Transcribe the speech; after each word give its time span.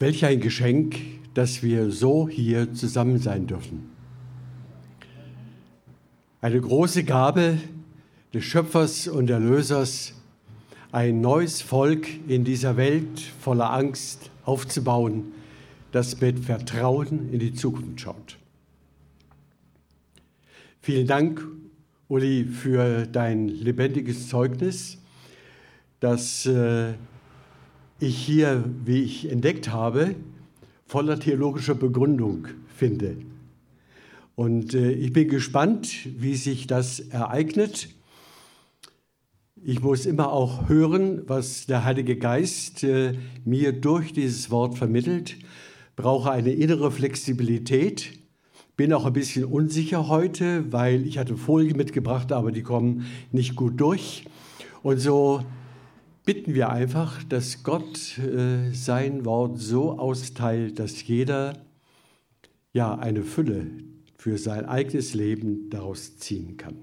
Welch 0.00 0.24
ein 0.24 0.40
Geschenk, 0.40 0.96
dass 1.34 1.64
wir 1.64 1.90
so 1.90 2.28
hier 2.28 2.72
zusammen 2.72 3.18
sein 3.18 3.48
dürfen. 3.48 3.90
Eine 6.40 6.60
große 6.60 7.02
Gabe 7.02 7.58
des 8.32 8.44
Schöpfers 8.44 9.08
und 9.08 9.28
Erlösers, 9.28 10.14
ein 10.92 11.20
neues 11.20 11.62
Volk 11.62 12.06
in 12.28 12.44
dieser 12.44 12.76
Welt 12.76 13.18
voller 13.40 13.72
Angst 13.72 14.30
aufzubauen, 14.44 15.32
das 15.90 16.20
mit 16.20 16.44
Vertrauen 16.44 17.32
in 17.32 17.40
die 17.40 17.54
Zukunft 17.54 18.00
schaut. 18.00 18.36
Vielen 20.80 21.08
Dank, 21.08 21.44
Uli, 22.06 22.44
für 22.44 23.04
dein 23.04 23.48
lebendiges 23.48 24.28
Zeugnis, 24.28 24.98
das 25.98 26.46
äh, 26.46 26.94
ich 28.00 28.16
hier, 28.16 28.64
wie 28.84 29.02
ich 29.02 29.30
entdeckt 29.30 29.70
habe, 29.70 30.14
voller 30.86 31.18
theologischer 31.18 31.74
Begründung 31.74 32.48
finde. 32.74 33.16
Und 34.36 34.74
äh, 34.74 34.92
ich 34.92 35.12
bin 35.12 35.28
gespannt, 35.28 36.08
wie 36.16 36.36
sich 36.36 36.66
das 36.68 37.00
ereignet. 37.00 37.88
Ich 39.64 39.82
muss 39.82 40.06
immer 40.06 40.32
auch 40.32 40.68
hören, 40.68 41.22
was 41.26 41.66
der 41.66 41.84
Heilige 41.84 42.16
Geist 42.16 42.84
äh, 42.84 43.14
mir 43.44 43.72
durch 43.72 44.12
dieses 44.12 44.50
Wort 44.52 44.78
vermittelt, 44.78 45.36
brauche 45.96 46.30
eine 46.30 46.52
innere 46.52 46.92
Flexibilität, 46.92 48.12
bin 48.76 48.92
auch 48.92 49.06
ein 49.06 49.12
bisschen 49.12 49.44
unsicher 49.44 50.06
heute, 50.06 50.72
weil 50.72 51.04
ich 51.04 51.18
hatte 51.18 51.36
Folien 51.36 51.76
mitgebracht, 51.76 52.30
aber 52.30 52.52
die 52.52 52.62
kommen 52.62 53.06
nicht 53.32 53.56
gut 53.56 53.80
durch. 53.80 54.24
Und 54.84 54.98
so 55.00 55.42
bitten 56.28 56.52
wir 56.52 56.68
einfach, 56.68 57.24
dass 57.24 57.62
Gott 57.62 58.18
äh, 58.18 58.70
sein 58.74 59.24
Wort 59.24 59.58
so 59.58 59.98
austeilt, 59.98 60.78
dass 60.78 61.06
jeder 61.06 61.64
ja 62.74 62.94
eine 62.98 63.22
Fülle 63.22 63.70
für 64.18 64.36
sein 64.36 64.66
eigenes 64.66 65.14
Leben 65.14 65.70
daraus 65.70 66.18
ziehen 66.18 66.58
kann. 66.58 66.76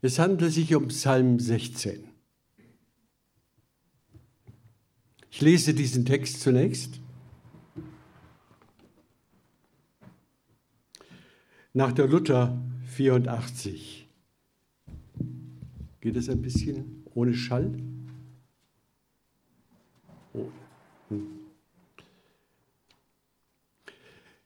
Es 0.00 0.18
handelt 0.18 0.54
sich 0.54 0.74
um 0.74 0.88
Psalm 0.88 1.38
16. 1.38 2.02
Ich 5.30 5.42
lese 5.42 5.74
diesen 5.74 6.06
Text 6.06 6.40
zunächst. 6.40 6.98
Nach 11.74 11.92
der 11.92 12.06
Luther 12.06 12.58
84. 12.86 14.08
Geht 16.00 16.16
es 16.16 16.30
ein 16.30 16.40
bisschen? 16.40 17.01
Ohne 17.14 17.34
Schall? 17.34 17.72
Ohne. 20.32 20.52
Hm. 21.08 21.42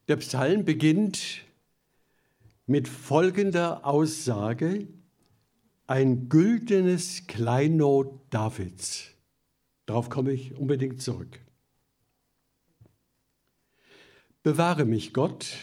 Der 0.08 0.16
Psalm 0.16 0.64
beginnt 0.64 1.44
mit 2.66 2.88
folgender 2.88 3.84
Aussage, 3.84 4.86
ein 5.86 6.28
güldenes 6.28 7.26
Kleinod 7.26 8.20
Davids. 8.30 9.12
Darauf 9.86 10.10
komme 10.10 10.32
ich 10.32 10.56
unbedingt 10.56 11.00
zurück. 11.00 11.40
Bewahre 14.42 14.84
mich, 14.84 15.12
Gott, 15.12 15.56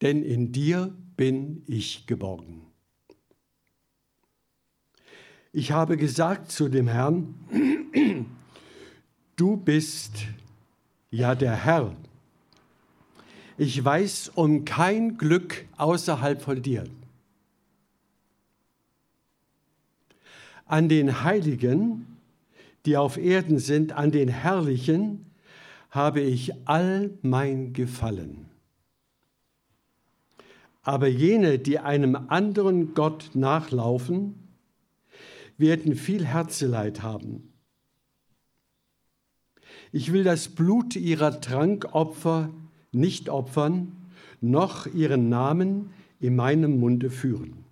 denn 0.00 0.22
in 0.22 0.52
dir 0.52 0.96
bin 1.16 1.64
ich 1.66 2.06
geborgen. 2.06 2.69
Ich 5.52 5.72
habe 5.72 5.96
gesagt 5.96 6.52
zu 6.52 6.68
dem 6.68 6.86
Herrn, 6.86 7.34
du 9.34 9.56
bist 9.56 10.12
ja 11.10 11.34
der 11.34 11.56
Herr. 11.56 11.96
Ich 13.58 13.84
weiß 13.84 14.30
um 14.36 14.64
kein 14.64 15.18
Glück 15.18 15.66
außerhalb 15.76 16.40
von 16.40 16.62
dir. 16.62 16.84
An 20.66 20.88
den 20.88 21.24
Heiligen, 21.24 22.06
die 22.86 22.96
auf 22.96 23.16
Erden 23.16 23.58
sind, 23.58 23.90
an 23.90 24.12
den 24.12 24.28
Herrlichen, 24.28 25.26
habe 25.90 26.20
ich 26.20 26.52
all 26.68 27.10
mein 27.22 27.72
Gefallen. 27.72 28.46
Aber 30.82 31.08
jene, 31.08 31.58
die 31.58 31.80
einem 31.80 32.14
anderen 32.14 32.94
Gott 32.94 33.30
nachlaufen, 33.34 34.49
werden 35.60 35.94
viel 35.94 36.26
Herzeleid 36.26 37.02
haben. 37.02 37.52
Ich 39.92 40.12
will 40.12 40.24
das 40.24 40.48
Blut 40.48 40.96
ihrer 40.96 41.40
Trankopfer 41.40 42.50
nicht 42.92 43.28
opfern, 43.28 43.92
noch 44.40 44.86
ihren 44.86 45.28
Namen 45.28 45.90
in 46.18 46.36
meinem 46.36 46.78
Munde 46.78 47.10
führen. 47.10 47.64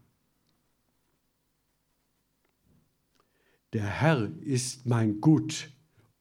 Der 3.72 3.84
Herr 3.84 4.30
ist 4.40 4.86
mein 4.86 5.20
Gut 5.20 5.70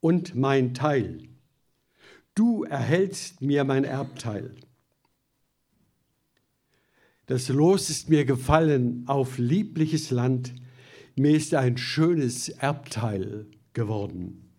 und 0.01 0.35
mein 0.35 0.73
Teil. 0.73 1.23
Du 2.35 2.63
erhältst 2.63 3.41
mir 3.41 3.63
mein 3.63 3.83
Erbteil. 3.83 4.53
Das 7.25 7.47
Los 7.50 7.89
ist 7.89 8.09
mir 8.09 8.25
gefallen 8.25 9.03
auf 9.07 9.38
liebliches 9.38 10.11
Land, 10.11 10.53
mir 11.17 11.35
ist 11.35 11.53
ein 11.55 11.78
schönes 11.78 12.50
Erbteil 12.50 13.47
geworden. 13.73 14.51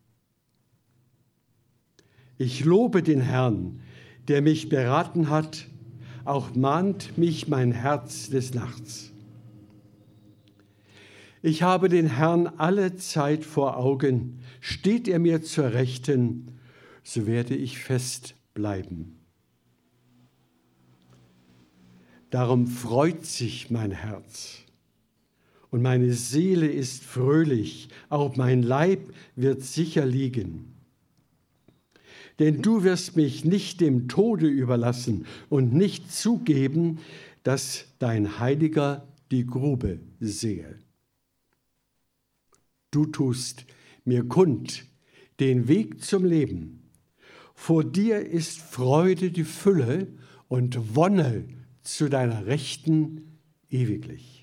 Ich 2.36 2.64
lobe 2.64 3.02
den 3.02 3.20
Herrn, 3.20 3.80
der 4.26 4.42
mich 4.42 4.68
beraten 4.68 5.30
hat, 5.30 5.68
auch 6.24 6.54
mahnt 6.54 7.16
mich 7.16 7.48
mein 7.48 7.72
Herz 7.72 8.28
des 8.28 8.54
Nachts. 8.54 9.12
Ich 11.42 11.62
habe 11.62 11.88
den 11.88 12.06
Herrn 12.06 12.46
alle 12.46 12.96
Zeit 12.96 13.44
vor 13.44 13.76
Augen. 13.76 14.40
Steht 14.60 15.06
er 15.06 15.20
mir 15.20 15.42
zur 15.42 15.72
Rechten, 15.72 16.58
so 17.04 17.26
werde 17.26 17.54
ich 17.54 17.78
fest 17.78 18.34
bleiben. 18.54 19.20
Darum 22.30 22.66
freut 22.66 23.24
sich 23.24 23.70
mein 23.70 23.92
Herz 23.92 24.67
und 25.70 25.82
meine 25.82 26.12
Seele 26.12 26.66
ist 26.66 27.04
fröhlich, 27.04 27.88
auch 28.08 28.36
mein 28.36 28.62
Leib 28.62 29.12
wird 29.36 29.62
sicher 29.62 30.06
liegen. 30.06 30.74
Denn 32.38 32.62
du 32.62 32.84
wirst 32.84 33.16
mich 33.16 33.44
nicht 33.44 33.80
dem 33.80 34.08
Tode 34.08 34.46
überlassen 34.46 35.26
und 35.48 35.74
nicht 35.74 36.12
zugeben, 36.12 36.98
dass 37.42 37.86
dein 37.98 38.38
Heiliger 38.38 39.08
die 39.30 39.44
Grube 39.44 40.00
sehe. 40.20 40.78
Du 42.90 43.06
tust 43.06 43.66
mir 44.04 44.26
kund 44.26 44.86
den 45.40 45.68
Weg 45.68 46.02
zum 46.02 46.24
Leben. 46.24 46.90
Vor 47.54 47.84
dir 47.84 48.24
ist 48.24 48.58
Freude 48.60 49.30
die 49.30 49.44
Fülle 49.44 50.06
und 50.48 50.94
Wonne 50.94 51.44
zu 51.82 52.08
deiner 52.08 52.46
Rechten 52.46 53.38
ewiglich. 53.68 54.37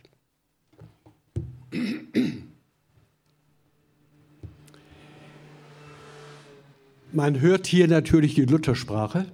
Man 7.12 7.40
hört 7.40 7.66
hier 7.66 7.88
natürlich 7.88 8.36
die 8.36 8.46
Luthersprache. 8.46 9.25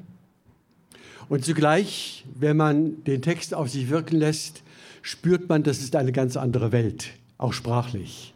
Und 1.29 1.43
zugleich, 1.45 2.25
wenn 2.37 2.57
man 2.57 3.03
den 3.05 3.21
Text 3.21 3.53
auf 3.53 3.69
sich 3.69 3.89
wirken 3.89 4.17
lässt, 4.17 4.61
spürt 5.01 5.49
man, 5.49 5.63
das 5.63 5.79
ist 5.79 5.95
eine 5.95 6.11
ganz 6.11 6.37
andere 6.37 6.71
Welt, 6.71 7.09
auch 7.37 7.53
sprachlich. 7.53 8.33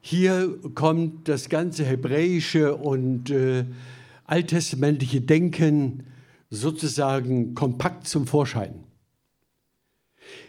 Hier 0.00 0.56
kommt 0.74 1.28
das 1.28 1.48
ganze 1.48 1.84
hebräische 1.84 2.76
und 2.76 3.30
äh, 3.30 3.64
alttestamentliche 4.26 5.22
Denken 5.22 6.04
sozusagen 6.50 7.54
kompakt 7.54 8.06
zum 8.06 8.26
Vorschein. 8.26 8.83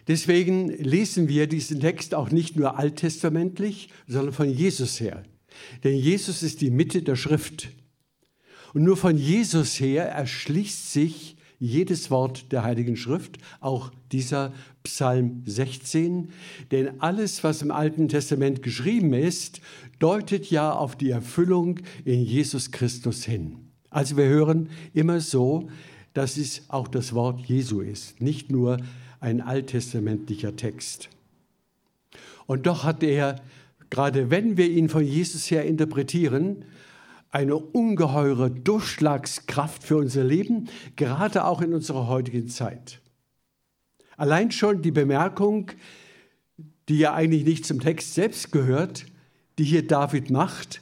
Deswegen 0.08 0.70
lesen 0.70 1.28
wir 1.28 1.48
diesen 1.48 1.80
Text 1.80 2.14
auch 2.14 2.32
nicht 2.32 2.56
nur 2.56 2.78
alttestamentlich, 2.78 3.90
sondern 4.08 4.34
von 4.34 4.50
Jesus 4.50 5.00
her. 5.00 5.24
Denn 5.84 5.96
Jesus 5.96 6.44
ist 6.44 6.62
die 6.62 6.70
Mitte 6.70 7.02
der 7.02 7.16
Schrift. 7.16 7.70
Und 8.74 8.84
nur 8.84 8.98
von 8.98 9.18
Jesus 9.18 9.80
her 9.80 10.10
erschließt 10.10 10.92
sich 10.92 11.38
jedes 11.60 12.12
Wort 12.12 12.52
der 12.52 12.64
Heiligen 12.64 12.98
Schrift, 12.98 13.38
auch 13.62 13.92
dieser 14.12 14.54
Psalm 14.84 15.44
16. 15.46 16.30
Denn 16.72 17.02
alles, 17.02 17.44
was 17.44 17.62
im 17.62 17.72
Alten 17.72 18.10
Testament 18.10 18.62
geschrieben 18.62 19.14
ist, 19.14 19.62
deutet 20.00 20.52
ja 20.52 20.74
auf 20.74 20.96
die 20.96 21.10
Erfüllung 21.10 21.80
in 22.04 22.24
Jesus 22.24 22.72
Christus 22.72 23.24
hin. 23.24 23.58
Also 23.90 24.18
wir 24.18 24.26
hören 24.26 24.70
immer 24.94 25.22
so, 25.22 25.70
dass 26.14 26.38
es 26.38 26.64
auch 26.70 26.88
das 26.88 27.14
Wort 27.14 27.46
Jesu 27.46 27.82
ist, 27.82 28.22
nicht 28.22 28.52
nur 28.52 28.78
ein 29.26 29.42
alttestamentlicher 29.42 30.56
Text. 30.56 31.10
Und 32.46 32.68
doch 32.68 32.84
hat 32.84 33.02
er, 33.02 33.42
gerade 33.90 34.30
wenn 34.30 34.56
wir 34.56 34.70
ihn 34.70 34.88
von 34.88 35.04
Jesus 35.04 35.50
her 35.50 35.66
interpretieren, 35.66 36.64
eine 37.32 37.56
ungeheure 37.56 38.52
Durchschlagskraft 38.52 39.84
für 39.84 39.98
unser 39.98 40.24
Leben, 40.24 40.70
gerade 40.96 41.46
auch 41.46 41.62
in 41.62 41.74
unserer 41.74 42.08
heutigen 42.08 42.48
Zeit. 42.48 43.02
Allein 44.16 44.52
schon 44.52 44.84
die 44.84 44.92
Bemerkung, 44.92 45.72
die 46.88 47.00
ja 47.00 47.16
eigentlich 47.16 47.46
nicht 47.46 47.66
zum 47.66 47.82
Text 47.82 48.14
selbst 48.14 48.52
gehört, 48.52 49.06
die 49.58 49.66
hier 49.66 49.86
David 49.86 50.30
macht, 50.30 50.82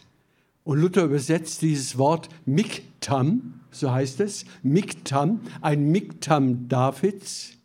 und 0.65 0.79
Luther 0.79 1.03
übersetzt 1.05 1.61
dieses 1.61 1.97
Wort 1.97 2.29
Miktam, 2.45 3.61
so 3.71 3.91
heißt 3.91 4.19
es, 4.19 4.45
Miktam, 4.63 5.41
ein 5.61 5.91
Miktam 5.91 6.69
Davids. 6.69 7.57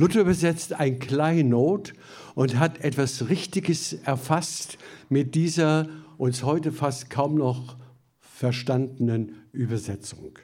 Luther 0.00 0.22
übersetzt 0.22 0.72
ein 0.72 0.98
Kleinod 0.98 1.92
und 2.34 2.58
hat 2.58 2.80
etwas 2.80 3.28
Richtiges 3.28 3.92
erfasst 3.92 4.78
mit 5.10 5.34
dieser 5.34 5.90
uns 6.16 6.42
heute 6.42 6.72
fast 6.72 7.10
kaum 7.10 7.34
noch 7.34 7.76
verstandenen 8.18 9.42
Übersetzung. 9.52 10.38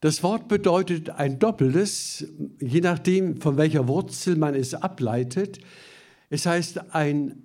Das 0.00 0.22
Wort 0.22 0.48
bedeutet 0.48 1.10
ein 1.10 1.38
doppeltes, 1.38 2.26
je 2.60 2.80
nachdem, 2.80 3.42
von 3.42 3.58
welcher 3.58 3.88
Wurzel 3.88 4.36
man 4.36 4.54
es 4.54 4.72
ableitet. 4.72 5.58
Es 6.30 6.46
heißt 6.46 6.94
ein 6.94 7.44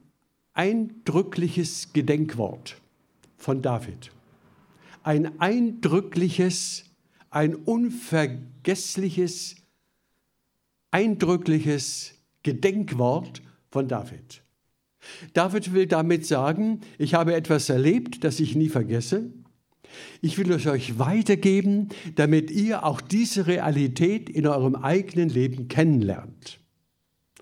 eindrückliches 0.53 1.91
Gedenkwort 1.91 2.77
von 3.35 3.61
David. 3.61 4.11
Ein 5.03 5.41
eindrückliches, 5.41 6.85
ein 7.31 7.53
unvergessliches, 7.53 9.58
eindrückliches 10.91 12.13
Gedenkwort 12.43 13.41
von 13.69 13.87
David. 13.87 14.41
David 15.33 15.73
will 15.73 15.87
damit 15.87 16.25
sagen, 16.25 16.81
ich 16.97 17.13
habe 17.13 17.33
etwas 17.33 17.69
erlebt, 17.69 18.23
das 18.23 18.39
ich 18.39 18.55
nie 18.55 18.69
vergesse. 18.69 19.31
Ich 20.21 20.37
will 20.37 20.51
es 20.51 20.67
euch 20.67 20.99
weitergeben, 20.99 21.89
damit 22.15 22.51
ihr 22.51 22.85
auch 22.85 23.01
diese 23.01 23.47
Realität 23.47 24.29
in 24.29 24.45
eurem 24.45 24.75
eigenen 24.75 25.29
Leben 25.29 25.67
kennenlernt. 25.67 26.59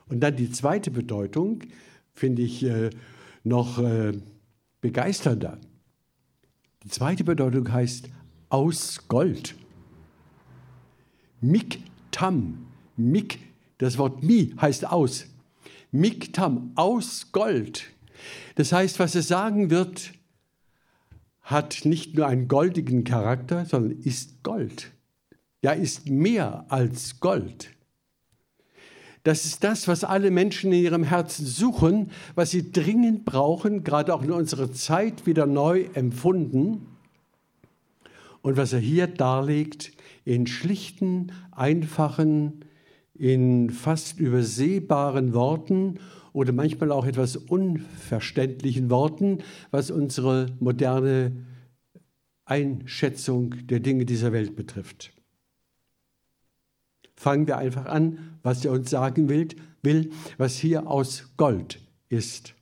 Und 0.08 0.22
dann 0.22 0.36
die 0.36 0.52
zweite 0.52 0.92
Bedeutung, 0.92 1.64
finde 2.14 2.42
ich 2.42 2.64
äh, 2.64 2.90
noch 3.44 3.80
äh, 3.80 4.14
begeisternder. 4.82 5.58
Die 6.84 6.90
zweite 6.90 7.24
Bedeutung 7.24 7.72
heißt 7.72 8.10
aus 8.50 9.08
Gold. 9.08 9.56
Miktam. 11.42 12.67
Mik, 12.98 13.40
das 13.78 13.98
Wort 13.98 14.24
mi 14.24 14.54
heißt 14.60 14.88
aus. 14.88 15.28
Miktam, 15.92 16.72
aus 16.76 17.32
Gold. 17.32 17.86
Das 18.56 18.72
heißt, 18.72 19.00
was 19.00 19.16
es 19.16 19.28
sagen 19.28 19.70
wird, 19.70 20.12
hat 21.42 21.86
nicht 21.86 22.16
nur 22.16 22.28
einen 22.28 22.48
goldigen 22.48 23.04
Charakter, 23.04 23.66
sondern 23.66 24.00
ist 24.00 24.44
Gold. 24.44 24.92
Ja, 25.62 25.72
ist 25.72 26.10
mehr 26.10 26.66
als 26.70 27.20
Gold. 27.20 27.70
Das 29.24 29.46
ist 29.46 29.64
das, 29.64 29.88
was 29.88 30.04
alle 30.04 30.32
Menschen 30.32 30.72
in 30.72 30.84
ihrem 30.84 31.04
Herzen 31.04 31.46
suchen, 31.46 32.12
was 32.36 32.52
sie 32.52 32.72
dringend 32.72 33.26
brauchen, 33.26 33.84
gerade 33.84 34.14
auch 34.14 34.24
in 34.24 34.32
unserer 34.32 34.72
Zeit 34.72 35.26
wieder 35.26 35.46
neu 35.46 35.86
empfunden. 35.94 36.88
Und 38.42 38.58
was 38.58 38.74
er 38.74 38.80
hier 38.80 39.08
darlegt, 39.08 39.92
in 40.24 40.48
schlichten, 40.48 41.32
einfachen, 41.52 42.66
in 43.20 43.70
fast 43.70 44.20
übersehbaren 44.20 45.34
Worten 45.34 46.00
oder 46.34 46.52
manchmal 46.52 46.92
auch 46.92 47.06
etwas 47.06 47.36
unverständlichen 47.36 48.90
Worten, 48.90 49.40
was 49.72 49.92
unsere 49.92 50.48
moderne 50.60 51.46
Einschätzung 52.46 53.68
der 53.68 53.80
Dinge 53.80 54.06
dieser 54.06 54.32
Welt 54.32 54.56
betrifft 54.56 55.12
fangen 57.18 57.48
wir 57.48 57.58
einfach 57.58 57.88
an, 57.88 58.40
was 58.44 58.64
er 58.64 58.72
uns 58.72 58.90
sagen 58.90 59.28
will, 59.28 59.50
will 59.82 60.12
was 60.38 60.56
hier 60.56 60.88
aus 60.88 61.32
Gold 61.36 61.82
ist. 62.10 62.54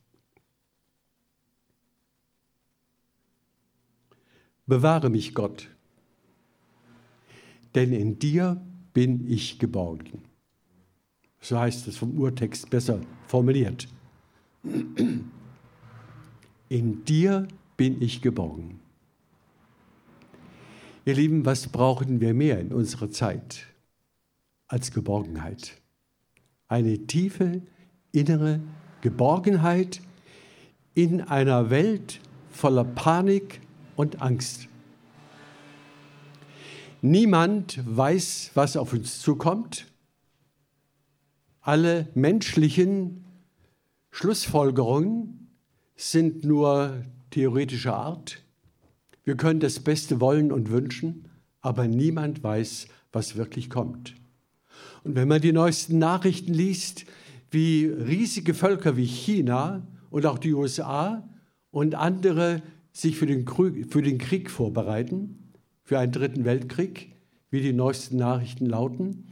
Bewahre 4.65 5.11
mich, 5.11 5.35
Gott, 5.35 5.69
denn 7.75 7.93
in 7.93 8.17
dir 8.17 8.65
bin 8.93 9.29
ich 9.29 9.59
geborgen. 9.59 10.23
So 11.45 11.59
heißt 11.59 11.87
es 11.87 11.97
vom 11.97 12.17
Urtext 12.17 12.69
besser 12.69 12.99
formuliert. 13.27 13.87
In 16.69 17.05
dir 17.05 17.47
bin 17.77 18.01
ich 18.01 18.21
geborgen. 18.21 18.79
Ihr 21.05 21.13
Lieben, 21.13 21.45
was 21.45 21.67
brauchen 21.67 22.19
wir 22.19 22.33
mehr 22.33 22.59
in 22.59 22.71
unserer 22.73 23.11
Zeit? 23.11 23.67
als 24.67 24.91
Geborgenheit. 24.91 25.79
Eine 26.67 27.05
tiefe 27.05 27.61
innere 28.11 28.59
Geborgenheit 29.01 30.01
in 30.93 31.21
einer 31.21 31.69
Welt 31.69 32.19
voller 32.49 32.83
Panik 32.83 33.61
und 33.95 34.21
Angst. 34.21 34.67
Niemand 37.01 37.79
weiß, 37.85 38.51
was 38.55 38.77
auf 38.77 38.93
uns 38.93 39.19
zukommt. 39.19 39.85
Alle 41.65 42.09
menschlichen 42.13 43.25
Schlussfolgerungen 44.11 45.49
sind 45.95 46.43
nur 46.43 47.05
theoretischer 47.31 47.95
Art. 47.95 48.43
Wir 49.23 49.35
können 49.35 49.59
das 49.59 49.79
Beste 49.79 50.21
wollen 50.21 50.51
und 50.51 50.69
wünschen, 50.69 51.27
aber 51.61 51.87
niemand 51.87 52.43
weiß, 52.43 52.87
was 53.11 53.35
wirklich 53.35 53.71
kommt. 53.71 54.13
Und 55.03 55.15
wenn 55.15 55.27
man 55.27 55.41
die 55.41 55.53
neuesten 55.53 55.97
Nachrichten 55.97 56.53
liest, 56.53 57.05
wie 57.49 57.87
riesige 57.87 58.53
Völker 58.53 58.95
wie 58.95 59.07
China 59.07 59.87
und 60.11 60.27
auch 60.27 60.37
die 60.37 60.53
USA 60.53 61.27
und 61.71 61.95
andere 61.95 62.61
sich 62.91 63.17
für 63.17 63.25
den, 63.25 63.43
Krieg, 63.43 63.91
für 63.91 64.03
den 64.03 64.19
Krieg 64.19 64.51
vorbereiten, 64.51 65.51
für 65.81 65.97
einen 65.97 66.11
dritten 66.11 66.45
Weltkrieg, 66.45 67.15
wie 67.49 67.61
die 67.61 67.73
neuesten 67.73 68.17
Nachrichten 68.17 68.67
lauten, 68.67 69.31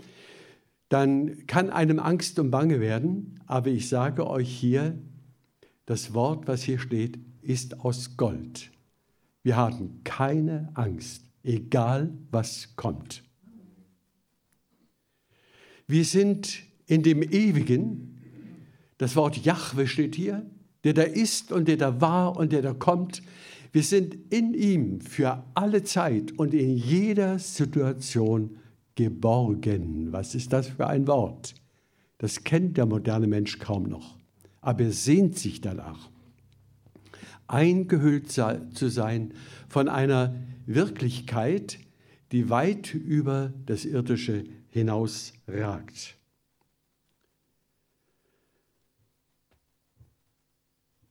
dann 0.93 1.47
kann 1.47 1.71
einem 1.71 1.97
Angst 1.97 2.37
und 2.37 2.51
Bange 2.51 2.79
werden. 2.79 3.39
Aber 3.47 3.69
ich 3.69 3.89
sage 3.89 4.27
euch 4.27 4.47
hier, 4.47 5.01
das 5.87 6.13
Wort, 6.13 6.47
was 6.47 6.61
hier 6.61 6.77
steht, 6.77 7.17
ist 7.41 7.79
aus 7.79 8.15
Gold. 8.15 8.69
Wir 9.41 9.57
haben 9.57 10.01
keine 10.03 10.69
Angst, 10.75 11.23
egal 11.43 12.13
was 12.29 12.75
kommt. 12.75 13.23
Wir 15.87 16.05
sind 16.05 16.59
in 16.85 17.01
dem 17.01 17.23
Ewigen, 17.23 18.21
das 18.99 19.15
Wort 19.15 19.37
Jahwe 19.43 19.87
steht 19.87 20.13
hier, 20.13 20.45
der 20.83 20.93
da 20.93 21.01
ist 21.01 21.51
und 21.51 21.67
der 21.67 21.77
da 21.77 22.01
war 22.01 22.37
und 22.37 22.51
der 22.51 22.61
da 22.61 22.73
kommt. 22.73 23.23
Wir 23.71 23.83
sind 23.83 24.15
in 24.31 24.53
ihm 24.53 25.01
für 25.01 25.43
alle 25.55 25.83
Zeit 25.83 26.33
und 26.33 26.53
in 26.53 26.77
jeder 26.77 27.39
Situation 27.39 28.57
geborgen. 28.95 30.11
Was 30.11 30.35
ist 30.35 30.53
das 30.53 30.67
für 30.67 30.87
ein 30.87 31.07
Wort? 31.07 31.55
Das 32.17 32.43
kennt 32.43 32.77
der 32.77 32.85
moderne 32.85 33.27
Mensch 33.27 33.59
kaum 33.59 33.83
noch, 33.83 34.17
aber 34.61 34.83
er 34.83 34.91
sehnt 34.91 35.37
sich 35.37 35.61
danach, 35.61 36.09
eingehüllt 37.47 38.31
zu 38.31 38.89
sein 38.89 39.33
von 39.67 39.89
einer 39.89 40.35
Wirklichkeit, 40.65 41.79
die 42.31 42.49
weit 42.49 42.93
über 42.93 43.53
das 43.65 43.85
Irdische 43.85 44.45
hinausragt. 44.69 46.17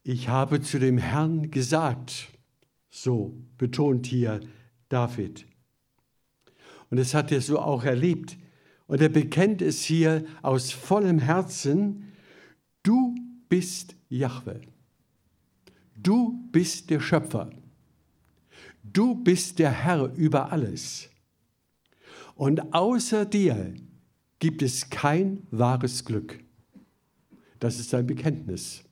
Ich 0.05 0.29
habe 0.29 0.61
zu 0.61 0.81
dem 0.81 0.99
Herrn 0.99 1.53
gesagt, 1.53 2.29
so 2.91 3.37
betont 3.57 4.07
hier 4.07 4.41
David. 4.89 5.47
Und 6.93 6.99
das 6.99 7.15
hat 7.15 7.33
er 7.33 7.41
so 7.41 7.59
auch 7.59 7.85
erlebt. 7.85 8.37
Und 8.87 9.01
er 9.01 9.09
bekennt 9.09 9.63
es 9.63 9.83
hier 9.83 10.27
aus 10.43 10.73
vollem 10.73 11.21
Herzen, 11.21 12.13
du 12.83 13.15
bist 13.49 13.97
Jahwe. 14.11 14.61
Du 15.97 16.47
bist 16.53 16.91
der 16.91 17.01
Schöpfer. 17.01 17.49
Du 18.83 19.15
bist 19.15 19.59
der 19.59 19.71
Herr 19.71 20.13
über 20.17 20.53
alles. 20.53 21.09
Und 22.35 22.75
außer 22.75 23.25
dir 23.25 23.73
gibt 24.39 24.61
es 24.61 24.91
kein 24.91 25.47
wahres 25.51 26.05
Glück. 26.05 26.45
Das 27.59 27.81
ist 27.81 27.89
sein 27.89 28.07
Bekenntnis. 28.07 28.85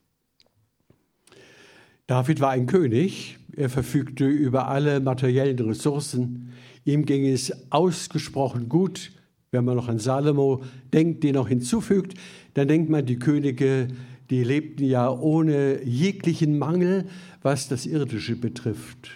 David 2.06 2.40
war 2.40 2.52
ein 2.52 2.64
König, 2.64 3.38
er 3.54 3.68
verfügte 3.68 4.26
über 4.26 4.68
alle 4.68 5.00
materiellen 5.00 5.60
Ressourcen, 5.60 6.54
ihm 6.84 7.04
ging 7.04 7.26
es 7.26 7.52
ausgesprochen 7.70 8.68
gut. 8.68 9.12
Wenn 9.50 9.64
man 9.64 9.76
noch 9.76 9.88
an 9.88 9.98
Salomo 9.98 10.62
denkt, 10.92 11.24
den 11.24 11.34
noch 11.34 11.48
hinzufügt, 11.48 12.14
dann 12.54 12.68
denkt 12.68 12.88
man, 12.88 13.04
die 13.04 13.18
Könige, 13.18 13.88
die 14.30 14.44
lebten 14.44 14.84
ja 14.84 15.10
ohne 15.10 15.82
jeglichen 15.82 16.56
Mangel, 16.56 17.06
was 17.42 17.68
das 17.68 17.84
Irdische 17.86 18.36
betrifft. 18.36 19.10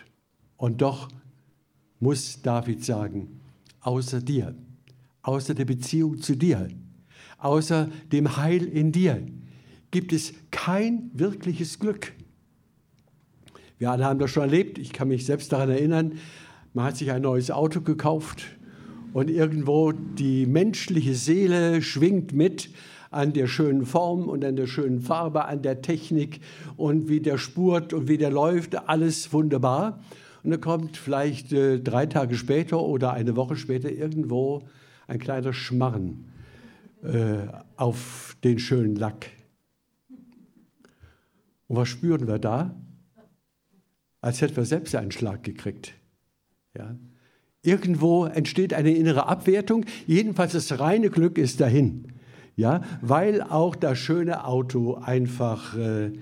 Und 0.57 0.83
doch 0.83 1.09
muss 2.01 2.43
David 2.43 2.85
sagen, 2.85 3.41
außer 3.81 4.21
dir, 4.21 4.55
außer 5.23 5.55
der 5.55 5.65
Beziehung 5.65 6.21
zu 6.21 6.37
dir, 6.37 6.69
außer 7.39 7.89
dem 8.11 8.37
Heil 8.37 8.65
in 8.65 8.91
dir, 8.91 9.25
gibt 9.91 10.13
es 10.13 10.35
kein 10.51 11.11
wirkliches 11.13 11.79
Glück. 11.79 12.13
Wir 13.79 13.91
alle 13.91 14.05
haben 14.05 14.19
das 14.19 14.31
schon 14.31 14.43
erlebt, 14.43 14.79
ich 14.79 14.93
kann 14.93 15.09
mich 15.09 15.27
selbst 15.27 15.53
daran 15.53 15.71
erinnern, 15.71 16.15
man 16.75 16.87
hat 16.87 16.97
sich 16.97 17.11
ein 17.13 17.23
neues 17.23 17.53
Auto 17.53 17.81
gekauft 17.81 18.45
und 19.13 19.31
irgendwo 19.31 19.93
die 19.93 20.45
menschliche 20.45 21.15
Seele 21.15 21.81
schwingt 21.83 22.33
mit 22.33 22.69
an 23.13 23.33
der 23.33 23.47
schönen 23.47 23.87
Form 23.87 24.29
und 24.29 24.45
an 24.45 24.57
der 24.57 24.67
schönen 24.67 25.01
Farbe, 25.01 25.45
an 25.45 25.63
der 25.63 25.83
Technik 25.83 26.41
und 26.77 27.09
wie 27.09 27.21
der 27.21 27.39
spurt 27.39 27.93
und 27.93 28.09
wie 28.09 28.19
der 28.19 28.31
läuft, 28.31 28.89
alles 28.89 29.33
wunderbar. 29.33 30.01
Und 30.43 30.51
dann 30.51 30.61
kommt 30.61 30.97
vielleicht 30.97 31.53
äh, 31.53 31.79
drei 31.79 32.07
Tage 32.07 32.35
später 32.35 32.81
oder 32.81 33.13
eine 33.13 33.37
Woche 33.37 33.55
später 33.55 33.91
irgendwo 33.91 34.65
ein 35.07 35.21
kleiner 35.21 35.53
Schmarren 35.53 36.25
äh, 37.05 37.47
auf 37.77 38.37
den 38.43 38.59
schönen 38.59 38.97
Lack. 38.97 39.31
Und 41.69 41.77
was 41.77 41.89
spüren 41.89 42.27
wir 42.27 42.41
da? 42.41 42.75
Als 44.21 44.41
hätten 44.41 44.57
wir 44.57 44.65
selbst 44.65 44.97
einen 44.97 45.13
Schlag 45.13 45.45
gekriegt. 45.45 45.95
Ja? 46.77 46.97
Irgendwo 47.63 48.27
entsteht 48.27 48.75
eine 48.75 48.95
innere 48.95 49.27
Abwertung. 49.27 49.87
Jedenfalls 50.07 50.53
das 50.53 50.79
reine 50.79 51.11
Glück 51.11 51.39
ist 51.39 51.61
dahin. 51.61 52.09
Ja, 52.57 52.83
weil 53.01 53.43
auch 53.43 53.75
das 53.75 53.99
schöne 53.99 54.47
Auto 54.47 54.95
einfach 54.95 55.77
äh, 55.77 56.13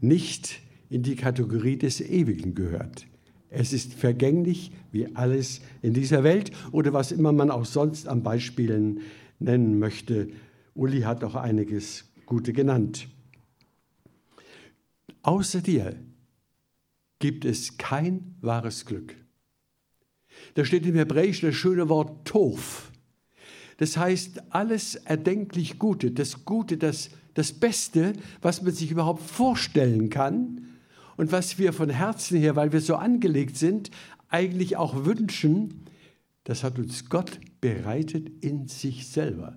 nicht 0.00 0.60
in 0.90 1.02
die 1.02 1.16
Kategorie 1.16 1.78
des 1.78 2.00
Ewigen 2.00 2.54
gehört. 2.54 3.06
Es 3.48 3.72
ist 3.72 3.94
vergänglich 3.94 4.72
wie 4.92 5.14
alles 5.16 5.60
in 5.80 5.94
dieser 5.94 6.22
Welt 6.22 6.50
oder 6.72 6.92
was 6.92 7.12
immer 7.12 7.32
man 7.32 7.50
auch 7.50 7.64
sonst 7.64 8.08
an 8.08 8.22
Beispielen 8.22 9.00
nennen 9.38 9.78
möchte. 9.78 10.28
Uli 10.74 11.00
hat 11.00 11.24
auch 11.24 11.34
einiges 11.34 12.04
Gute 12.26 12.52
genannt. 12.52 13.08
Außer 15.22 15.60
dir 15.60 15.96
gibt 17.18 17.44
es 17.44 17.76
kein 17.76 18.34
wahres 18.40 18.86
Glück. 18.86 19.16
Da 20.54 20.64
steht 20.64 20.86
im 20.86 20.94
Hebräischen 20.94 21.48
das 21.50 21.56
schöne 21.56 21.88
Wort 21.88 22.26
Tof. 22.26 22.90
Das 23.76 23.96
heißt, 23.96 24.52
alles 24.52 24.94
erdenklich 24.94 25.78
Gute, 25.78 26.10
das 26.10 26.44
Gute, 26.44 26.76
das, 26.76 27.10
das 27.34 27.52
Beste, 27.52 28.12
was 28.42 28.62
man 28.62 28.72
sich 28.72 28.90
überhaupt 28.90 29.22
vorstellen 29.22 30.10
kann 30.10 30.66
und 31.16 31.32
was 31.32 31.58
wir 31.58 31.72
von 31.72 31.88
Herzen 31.88 32.38
her, 32.38 32.56
weil 32.56 32.72
wir 32.72 32.80
so 32.80 32.96
angelegt 32.96 33.56
sind, 33.56 33.90
eigentlich 34.28 34.76
auch 34.76 35.06
wünschen, 35.06 35.86
das 36.44 36.62
hat 36.62 36.78
uns 36.78 37.08
Gott 37.08 37.40
bereitet 37.60 38.28
in 38.42 38.68
sich 38.68 39.08
selber, 39.08 39.56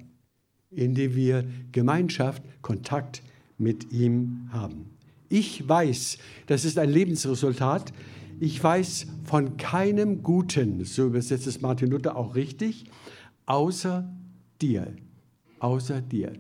indem 0.72 1.16
wir 1.16 1.46
Gemeinschaft, 1.72 2.44
Kontakt 2.62 3.22
mit 3.58 3.92
ihm 3.92 4.50
haben. 4.52 4.90
Ich 5.30 5.68
weiß, 5.68 6.18
das 6.48 6.64
ist 6.64 6.78
ein 6.78 6.90
Lebensresultat, 6.90 7.92
ich 8.44 8.62
weiß 8.62 9.08
von 9.24 9.56
keinem 9.56 10.22
Guten, 10.22 10.84
so 10.84 11.06
übersetzt 11.06 11.48
es 11.48 11.62
Martin 11.62 11.90
Luther 11.90 12.18
auch 12.18 12.36
richtig, 12.36 12.92
außer 13.46 14.14
dir, 14.62 14.94
außer 15.60 16.02
dir. 16.02 16.34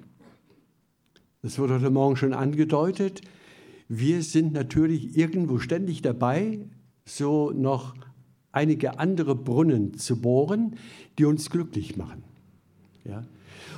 Das 1.41 1.57
wurde 1.57 1.75
heute 1.75 1.91
Morgen 1.91 2.17
schon 2.17 2.33
angedeutet. 2.33 3.21
Wir 3.87 4.21
sind 4.21 4.51
natürlich 4.51 5.17
irgendwo 5.17 5.59
ständig 5.59 6.01
dabei, 6.01 6.67
so 7.05 7.51
noch 7.51 7.95
einige 8.51 8.99
andere 8.99 9.33
Brunnen 9.33 9.93
zu 9.93 10.19
bohren, 10.19 10.75
die 11.17 11.23
uns 11.23 11.49
glücklich 11.49 11.95
machen. 11.95 12.25
Ja? 13.05 13.23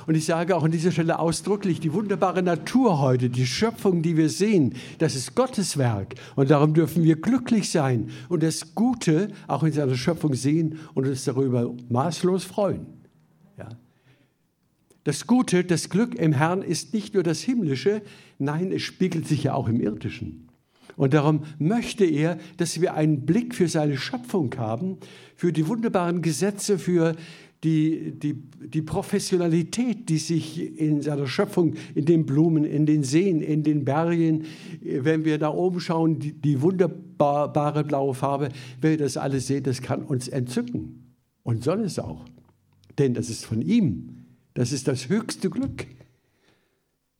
Und 0.06 0.14
ich 0.14 0.24
sage 0.24 0.54
auch 0.56 0.62
an 0.62 0.70
dieser 0.70 0.92
Stelle 0.92 1.18
ausdrücklich, 1.18 1.80
die 1.80 1.92
wunderbare 1.92 2.42
Natur 2.42 3.00
heute, 3.00 3.28
die 3.28 3.46
Schöpfung, 3.46 4.02
die 4.02 4.16
wir 4.16 4.28
sehen, 4.28 4.74
das 4.98 5.16
ist 5.16 5.34
Gottes 5.34 5.76
Werk. 5.78 6.14
Und 6.36 6.50
darum 6.50 6.74
dürfen 6.74 7.02
wir 7.02 7.16
glücklich 7.20 7.70
sein 7.70 8.10
und 8.28 8.42
das 8.42 8.74
Gute 8.74 9.28
auch 9.48 9.64
in 9.64 9.72
seiner 9.72 9.96
Schöpfung 9.96 10.34
sehen 10.34 10.78
und 10.94 11.06
uns 11.06 11.24
darüber 11.24 11.74
maßlos 11.88 12.44
freuen. 12.44 12.86
Ja. 13.58 13.68
Das 15.02 15.26
Gute, 15.26 15.64
das 15.64 15.88
Glück 15.88 16.14
im 16.14 16.32
Herrn 16.32 16.62
ist 16.62 16.94
nicht 16.94 17.14
nur 17.14 17.22
das 17.22 17.40
Himmlische, 17.40 18.02
nein, 18.38 18.70
es 18.70 18.82
spiegelt 18.82 19.26
sich 19.26 19.44
ja 19.44 19.54
auch 19.54 19.68
im 19.68 19.80
Irdischen. 19.80 20.46
Und 20.96 21.12
darum 21.14 21.44
möchte 21.58 22.04
er, 22.04 22.38
dass 22.56 22.80
wir 22.80 22.94
einen 22.94 23.26
Blick 23.26 23.54
für 23.54 23.68
seine 23.68 23.98
Schöpfung 23.98 24.54
haben, 24.56 24.98
für 25.34 25.52
die 25.52 25.68
wunderbaren 25.68 26.22
Gesetze, 26.22 26.78
für 26.78 27.14
die, 27.64 28.12
die, 28.18 28.34
die 28.34 28.82
Professionalität, 28.82 30.08
die 30.08 30.18
sich 30.18 30.78
in 30.78 31.02
seiner 31.02 31.26
Schöpfung, 31.26 31.74
in 31.94 32.04
den 32.04 32.26
Blumen, 32.26 32.64
in 32.64 32.86
den 32.86 33.02
Seen, 33.02 33.40
in 33.40 33.62
den 33.62 33.84
Bergen, 33.84 34.44
wenn 34.80 35.24
wir 35.24 35.38
da 35.38 35.50
oben 35.50 35.80
schauen, 35.80 36.18
die, 36.18 36.32
die 36.32 36.60
wunderbare 36.60 37.84
blaue 37.84 38.14
Farbe, 38.14 38.50
wenn 38.80 38.90
wir 38.90 38.98
das 38.98 39.16
alles 39.16 39.46
sehen, 39.46 39.62
das 39.62 39.80
kann 39.82 40.02
uns 40.02 40.28
entzücken. 40.28 41.14
Und 41.42 41.64
soll 41.64 41.80
es 41.80 41.98
auch. 41.98 42.24
Denn 42.98 43.14
das 43.14 43.30
ist 43.30 43.44
von 43.44 43.62
ihm. 43.62 44.26
Das 44.54 44.72
ist 44.72 44.88
das 44.88 45.08
höchste 45.08 45.50
Glück. 45.50 45.86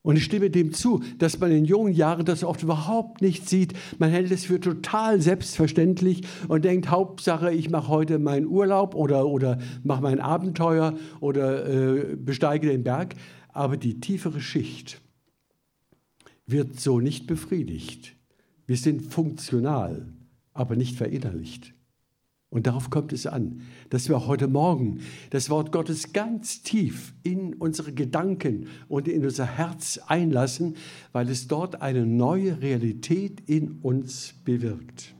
Und 0.07 0.15
ich 0.15 0.23
stimme 0.23 0.51
dem 0.51 0.73
zu, 0.73 1.03
dass 1.19 1.41
man 1.41 1.51
in 1.51 1.65
jungen 1.65 1.93
Jahren 1.93 2.25
das 2.25 2.45
oft 2.45 2.63
überhaupt 2.63 3.23
nicht 3.23 3.49
sieht. 3.49 3.73
Man 3.99 4.09
hält 4.09 4.31
es 4.31 4.45
für 4.45 4.61
total 4.61 5.21
selbstverständlich 5.21 6.23
und 6.47 6.65
denkt, 6.65 6.91
Hauptsache, 6.93 7.53
ich 7.53 7.71
mache 7.71 7.89
heute 7.89 8.21
meinen 8.21 8.47
Urlaub 8.47 8.95
oder, 8.95 9.27
oder 9.27 9.59
mache 9.83 10.03
mein 10.03 10.21
Abenteuer 10.21 10.97
oder 11.19 11.67
äh, 11.67 12.15
besteige 12.15 12.69
den 12.69 12.85
Berg. 12.85 13.17
Aber 13.49 13.77
die 13.77 13.99
tiefere 13.99 14.41
Schicht 14.41 15.01
wird 16.47 16.79
so 16.79 17.01
nicht 17.01 17.27
befriedigt. 17.27 18.15
Wir 18.65 18.77
sind 18.77 19.13
funktional, 19.13 20.07
aber 20.53 20.77
nicht 20.77 20.95
verinnerlicht. 20.95 21.75
Und 22.57 22.67
darauf 22.67 22.89
kommt 22.89 23.13
es 23.13 23.27
an, 23.27 23.61
dass 23.91 24.09
wir 24.09 24.27
heute 24.27 24.49
Morgen 24.49 25.01
das 25.29 25.51
Wort 25.51 25.73
Gottes 25.73 26.15
ganz 26.15 26.63
tief 26.63 27.13
in 27.23 27.53
unsere 27.53 27.93
Gedanken 27.93 28.69
und 28.89 29.09
in 29.09 29.27
unser 29.27 29.45
Herz 29.45 30.01
einlassen, 30.07 30.75
weil 31.13 31.29
es 31.29 31.49
dort 31.49 31.83
eine 31.83 32.07
neue 32.07 32.63
Realität 32.63 33.43
in 33.47 33.73
uns 33.83 34.37
bewirkt. 34.47 35.15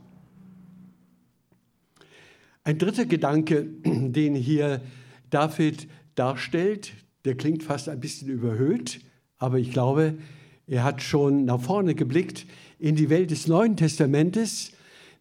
Ein 2.63 2.79
dritter 2.79 3.05
Gedanke, 3.05 3.65
den 3.85 4.33
hier 4.33 4.81
David 5.29 5.87
darstellt, 6.15 6.93
der 7.23 7.35
klingt 7.35 7.61
fast 7.61 7.87
ein 7.87 7.99
bisschen 7.99 8.29
überhöht, 8.29 8.99
aber 9.37 9.59
ich 9.59 9.71
glaube, 9.71 10.17
er 10.65 10.83
hat 10.83 11.03
schon 11.03 11.45
nach 11.45 11.61
vorne 11.61 11.93
geblickt 11.93 12.47
in 12.79 12.95
die 12.95 13.11
Welt 13.11 13.29
des 13.29 13.45
Neuen 13.45 13.77
Testamentes, 13.77 14.71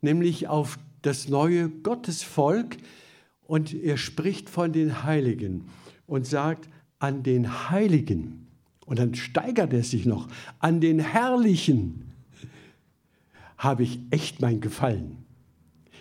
nämlich 0.00 0.48
auf 0.48 0.78
das 1.02 1.28
neue 1.28 1.68
Gottesvolk 1.68 2.76
und 3.46 3.74
er 3.74 3.96
spricht 3.96 4.50
von 4.50 4.72
den 4.72 5.04
Heiligen 5.04 5.68
und 6.06 6.26
sagt, 6.26 6.68
an 6.98 7.22
den 7.22 7.70
Heiligen. 7.70 8.46
Und 8.86 8.98
dann 8.98 9.14
steigert 9.14 9.72
er 9.72 9.82
sich 9.82 10.06
noch, 10.06 10.28
an 10.58 10.80
den 10.80 10.98
Herrlichen 10.98 12.12
habe 13.58 13.82
ich 13.82 13.98
echt 14.10 14.40
mein 14.40 14.60
Gefallen. 14.60 15.25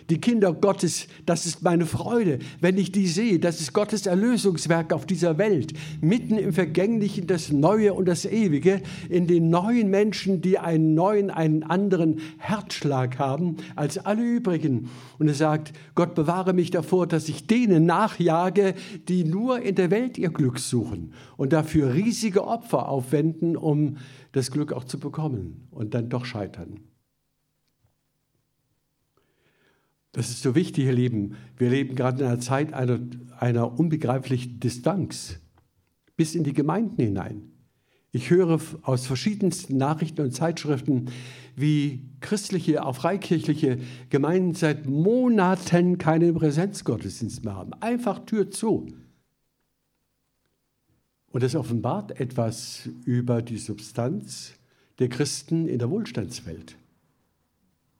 Die 0.08 0.20
Kinder 0.20 0.52
Gottes, 0.52 1.08
das 1.24 1.46
ist 1.46 1.62
meine 1.62 1.84
Freude, 1.84 2.38
wenn 2.60 2.78
ich 2.78 2.92
die 2.92 3.08
sehe. 3.08 3.40
Das 3.40 3.60
ist 3.60 3.72
Gottes 3.72 4.06
Erlösungswerk 4.06 4.92
auf 4.92 5.04
dieser 5.04 5.36
Welt. 5.36 5.72
Mitten 6.00 6.38
im 6.38 6.52
Vergänglichen 6.52 7.26
das 7.26 7.50
Neue 7.50 7.92
und 7.92 8.06
das 8.06 8.24
Ewige, 8.24 8.82
in 9.08 9.26
den 9.26 9.50
neuen 9.50 9.90
Menschen, 9.90 10.40
die 10.40 10.58
einen 10.58 10.94
neuen, 10.94 11.30
einen 11.30 11.64
anderen 11.64 12.20
Herzschlag 12.38 13.18
haben 13.18 13.56
als 13.74 13.98
alle 13.98 14.22
übrigen. 14.22 14.90
Und 15.18 15.26
er 15.26 15.34
sagt, 15.34 15.72
Gott 15.96 16.14
bewahre 16.14 16.52
mich 16.52 16.70
davor, 16.70 17.08
dass 17.08 17.28
ich 17.28 17.48
denen 17.48 17.84
nachjage, 17.86 18.74
die 19.08 19.24
nur 19.24 19.60
in 19.60 19.74
der 19.74 19.90
Welt 19.90 20.18
ihr 20.18 20.30
Glück 20.30 20.60
suchen 20.60 21.14
und 21.36 21.52
dafür 21.52 21.94
riesige 21.94 22.46
Opfer 22.46 22.88
aufwenden, 22.88 23.56
um 23.56 23.96
das 24.30 24.52
Glück 24.52 24.72
auch 24.72 24.84
zu 24.84 25.00
bekommen 25.00 25.66
und 25.70 25.94
dann 25.94 26.08
doch 26.08 26.24
scheitern. 26.24 26.80
Das 30.16 30.30
ist 30.30 30.42
so 30.42 30.54
wichtig, 30.54 30.86
ihr 30.86 30.94
Lieben. 30.94 31.36
Wir 31.58 31.68
leben 31.68 31.94
gerade 31.94 32.22
in 32.22 32.26
einer 32.26 32.40
Zeit 32.40 32.72
einer, 32.72 32.98
einer 33.38 33.78
unbegreiflichen 33.78 34.58
Distanz 34.60 35.40
bis 36.16 36.34
in 36.34 36.42
die 36.42 36.54
Gemeinden 36.54 37.02
hinein. 37.02 37.52
Ich 38.12 38.30
höre 38.30 38.58
aus 38.80 39.06
verschiedensten 39.06 39.76
Nachrichten 39.76 40.22
und 40.22 40.30
Zeitschriften, 40.30 41.10
wie 41.54 42.08
christliche, 42.20 42.82
auch 42.82 42.96
freikirchliche 42.96 43.78
Gemeinden 44.08 44.54
seit 44.54 44.86
Monaten 44.86 45.98
keinen 45.98 46.34
Präsenzgottesdienst 46.34 47.44
mehr 47.44 47.54
haben. 47.54 47.74
Einfach 47.74 48.20
Tür 48.20 48.50
zu. 48.50 48.86
Und 51.26 51.42
das 51.42 51.54
offenbart 51.54 52.18
etwas 52.18 52.88
über 53.04 53.42
die 53.42 53.58
Substanz 53.58 54.54
der 54.98 55.10
Christen 55.10 55.68
in 55.68 55.78
der 55.78 55.90
Wohlstandswelt 55.90 56.78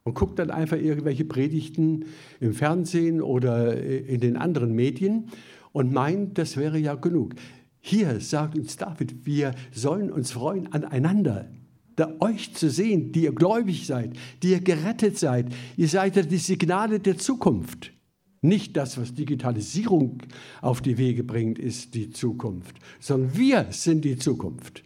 und 0.06 0.14
guckt 0.14 0.38
dann 0.38 0.52
einfach 0.52 0.76
irgendwelche 0.76 1.24
Predigten 1.24 2.04
im 2.38 2.54
Fernsehen 2.54 3.20
oder 3.20 3.76
in 3.82 4.20
den 4.20 4.36
anderen 4.36 4.72
Medien 4.72 5.26
und 5.72 5.92
meint, 5.92 6.38
das 6.38 6.56
wäre 6.56 6.78
ja 6.78 6.94
genug. 6.94 7.34
Hier 7.80 8.20
sagt 8.20 8.56
uns 8.56 8.76
David, 8.76 9.26
wir 9.26 9.52
sollen 9.72 10.12
uns 10.12 10.30
freuen 10.30 10.72
aneinander, 10.72 11.50
da 11.96 12.14
euch 12.20 12.54
zu 12.54 12.70
sehen, 12.70 13.10
die 13.10 13.24
ihr 13.24 13.32
gläubig 13.32 13.84
seid, 13.84 14.12
die 14.44 14.50
ihr 14.52 14.60
gerettet 14.60 15.18
seid. 15.18 15.52
Ihr 15.76 15.88
seid 15.88 16.14
ja 16.14 16.22
die 16.22 16.36
Signale 16.36 17.00
der 17.00 17.18
Zukunft. 17.18 17.92
Nicht 18.42 18.76
das, 18.76 18.98
was 18.98 19.12
Digitalisierung 19.12 20.18
auf 20.62 20.82
die 20.82 20.98
Wege 20.98 21.24
bringt, 21.24 21.58
ist 21.58 21.94
die 21.94 22.10
Zukunft, 22.10 22.76
sondern 23.00 23.36
wir 23.36 23.66
sind 23.70 24.04
die 24.04 24.16
Zukunft. 24.16 24.84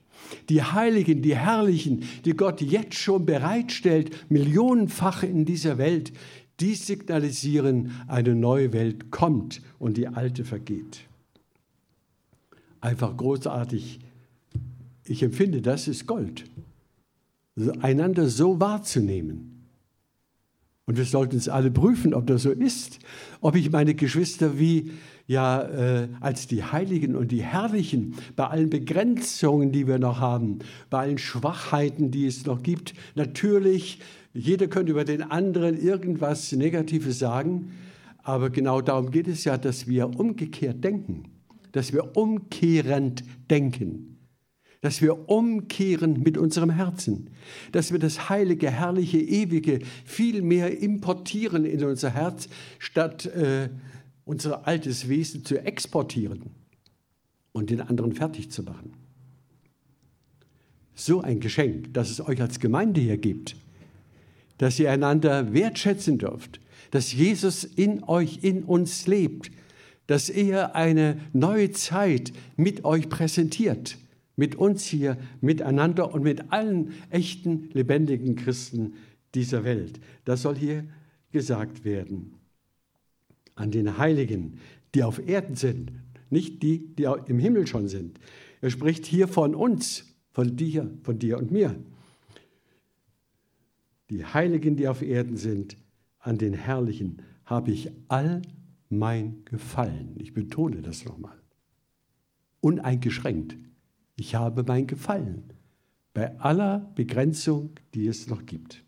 Die 0.49 0.63
Heiligen, 0.63 1.23
die 1.23 1.37
Herrlichen, 1.37 2.05
die 2.25 2.35
Gott 2.35 2.61
jetzt 2.61 2.95
schon 2.95 3.27
bereitstellt, 3.27 4.31
millionenfach 4.31 5.23
in 5.23 5.45
dieser 5.45 5.79
Welt, 5.79 6.13
die 6.61 6.75
signalisieren, 6.75 7.93
eine 8.07 8.35
neue 8.35 8.73
Welt 8.73 9.11
kommt 9.11 9.63
und 9.79 9.97
die 9.97 10.09
alte 10.09 10.45
vergeht. 10.45 11.01
Einfach 12.81 13.17
großartig. 13.17 14.01
Ich 15.05 15.23
empfinde, 15.23 15.63
das 15.63 15.89
ist 15.89 16.07
Gold. 16.07 16.45
Einander 17.81 18.29
so 18.29 18.61
wahrzunehmen. 18.61 19.67
Und 20.87 20.97
wir 20.97 21.05
sollten 21.05 21.37
es 21.37 21.49
alle 21.49 21.71
prüfen, 21.71 22.15
ob 22.15 22.27
das 22.27 22.43
so 22.43 22.51
ist. 22.51 22.99
Ob 23.41 23.55
ich 23.55 23.71
meine 23.71 23.95
Geschwister 23.95 24.59
wie 24.59 24.93
ja 25.31 25.63
äh, 25.63 26.09
als 26.19 26.49
die 26.49 26.65
Heiligen 26.65 27.15
und 27.15 27.31
die 27.31 27.45
Herrlichen, 27.45 28.17
bei 28.35 28.49
allen 28.49 28.69
Begrenzungen, 28.69 29.71
die 29.71 29.87
wir 29.87 30.01
noch 30.01 30.19
haben, 30.19 30.59
bei 30.91 31.03
allen 31.03 31.19
Schwachheiten, 31.19 32.11
die 32.11 32.27
es 32.27 32.47
noch 32.47 32.65
gibt. 32.65 32.95
Natürlich, 33.15 34.01
jeder 34.35 34.67
könnte 34.67 34.91
über 34.91 35.05
den 35.05 35.23
anderen 35.23 35.81
irgendwas 35.81 36.51
Negatives 36.51 37.21
sagen, 37.21 37.71
aber 38.25 38.51
genau 38.51 38.81
darum 38.81 39.13
geht 39.13 39.29
es 39.29 39.45
ja, 39.45 39.57
dass 39.57 39.87
wir 39.87 40.19
umgekehrt 40.19 40.83
denken, 40.83 41.29
dass 41.71 41.93
wir 41.93 42.17
umkehrend 42.17 43.23
denken 43.49 44.07
dass 44.83 45.03
wir 45.03 45.29
umkehren 45.29 46.23
mit 46.23 46.39
unserem 46.39 46.71
Herzen, 46.71 47.29
dass 47.71 47.93
wir 47.93 47.99
das 47.99 48.31
heilige, 48.31 48.71
herrliche, 48.71 49.19
ewige 49.19 49.81
viel 50.07 50.41
mehr 50.41 50.81
importieren 50.81 51.67
in 51.67 51.85
unser 51.85 52.09
Herz, 52.15 52.49
statt 52.79 53.27
äh, 53.27 53.69
unser 54.25 54.67
altes 54.67 55.09
Wesen 55.09 55.45
zu 55.45 55.59
exportieren 55.59 56.51
und 57.53 57.71
den 57.71 57.81
anderen 57.81 58.13
fertig 58.13 58.51
zu 58.51 58.63
machen. 58.63 58.95
So 60.95 61.21
ein 61.21 61.41
Geschenk, 61.41 61.95
das 61.95 62.11
es 62.11 62.21
euch 62.21 62.41
als 62.41 62.61
Gemeinde 62.61 63.01
hier 63.01 63.17
gibt, 63.17 63.57
dass 64.59 64.79
ihr 64.79 64.91
einander 64.91 65.53
wertschätzen 65.53 66.19
dürft, 66.19 66.61
dass 66.91 67.13
Jesus 67.13 67.65
in 67.65 68.05
euch, 68.05 68.41
in 68.43 68.65
uns 68.65 69.07
lebt, 69.07 69.51
dass 70.07 70.29
er 70.29 70.75
eine 70.75 71.19
neue 71.33 71.71
Zeit 71.71 72.33
mit 72.57 72.85
euch 72.85 73.09
präsentiert, 73.09 73.97
mit 74.37 74.57
uns 74.57 74.85
hier, 74.85 75.17
miteinander 75.41 76.13
und 76.13 76.23
mit 76.23 76.53
allen 76.53 76.93
echten, 77.11 77.71
lebendigen 77.73 78.37
Christen 78.37 78.95
dieser 79.35 79.65
Welt. 79.65 80.01
Das 80.25 80.43
soll 80.43 80.57
hier 80.57 80.85
gesagt 81.33 81.85
werden 81.85 82.40
an 83.61 83.71
den 83.71 83.99
Heiligen, 83.99 84.59
die 84.95 85.05
auf 85.05 85.27
Erden 85.27 85.55
sind, 85.55 85.93
nicht 86.31 86.63
die, 86.63 86.95
die 86.95 87.07
im 87.27 87.39
Himmel 87.39 87.67
schon 87.67 87.89
sind. 87.89 88.19
Er 88.61 88.71
spricht 88.71 89.07
hier 89.07 89.29
von 89.29 89.55
uns, 89.55 90.17
von 90.33 90.57
dir, 90.57 90.91
von 91.03 91.19
dir 91.19 91.39
und 91.39 91.51
mir. 91.51 91.77
Die 94.09 94.25
Heiligen, 94.25 94.77
die 94.77 94.89
auf 94.89 95.03
Erden 95.03 95.37
sind, 95.37 95.77
an 96.19 96.39
den 96.39 96.55
Herrlichen 96.55 97.23
habe 97.45 97.71
ich 97.71 97.91
all 98.09 98.43
mein 98.89 99.45
Gefallen. 99.45 100.15
Ich 100.19 100.33
betone 100.33 100.83
das 100.83 101.05
nochmal. 101.05 101.39
Uneingeschränkt. 102.61 103.57
Ich 104.17 104.35
habe 104.35 104.65
mein 104.67 104.87
Gefallen 104.87 105.53
bei 106.13 106.39
aller 106.41 106.91
Begrenzung, 106.95 107.71
die 107.95 108.07
es 108.07 108.27
noch 108.27 108.45
gibt. 108.45 108.85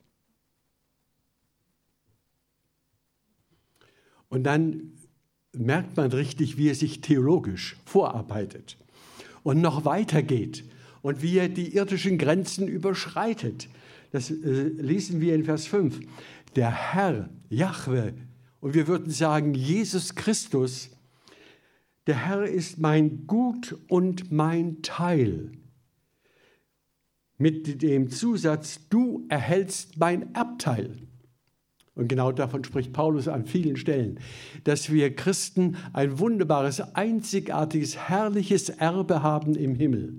Und 4.33 4.45
dann 4.45 4.93
merkt 5.55 5.95
man 5.99 6.11
richtig, 6.11 6.57
wie 6.57 6.71
er 6.71 6.75
sich 6.75 7.03
theologisch 7.03 7.77
vorarbeitet 7.85 8.79
und 9.43 9.61
noch 9.61 9.85
weitergeht 9.85 10.65
und 11.03 11.21
wie 11.21 11.37
er 11.37 11.51
die 11.51 11.77
irdischen 11.77 12.17
Grenzen 12.17 12.67
überschreitet. 12.67 13.69
Das 14.11 14.31
äh, 14.31 14.35
lesen 14.35 15.21
wir 15.21 15.35
in 15.35 15.45
Vers 15.45 15.67
5. 15.67 16.01
Der 16.57 16.71
Herr, 16.71 17.29
Jahwe, 17.51 18.15
und 18.61 18.73
wir 18.73 18.87
würden 18.87 19.13
sagen, 19.13 19.53
Jesus 19.53 20.15
Christus, 20.15 20.89
der 22.07 22.27
Herr 22.27 22.45
ist 22.45 22.79
mein 22.79 23.27
Gut 23.27 23.77
und 23.87 24.33
mein 24.33 24.81
Teil. 24.81 25.53
Mit 27.37 27.83
dem 27.83 28.09
Zusatz, 28.09 28.81
du 28.89 29.27
erhältst 29.29 29.99
mein 29.99 30.35
Erbteil. 30.35 31.07
Und 31.95 32.09
genau 32.09 32.33
davon 32.33 32.65
spricht 32.65 32.93
Paulus 32.93 33.29
an 33.29 33.45
vielen 33.45 33.77
Stellen, 33.77 34.19
dass 34.65 34.91
wir 34.91 35.15
Christen 35.15 35.77
ein 35.93 36.19
wunderbares, 36.19 36.81
einzigartiges, 36.95 37.97
herrliches 37.97 38.71
Erbe 38.71 39.23
haben 39.23 39.55
im 39.55 39.75
Himmel. 39.75 40.15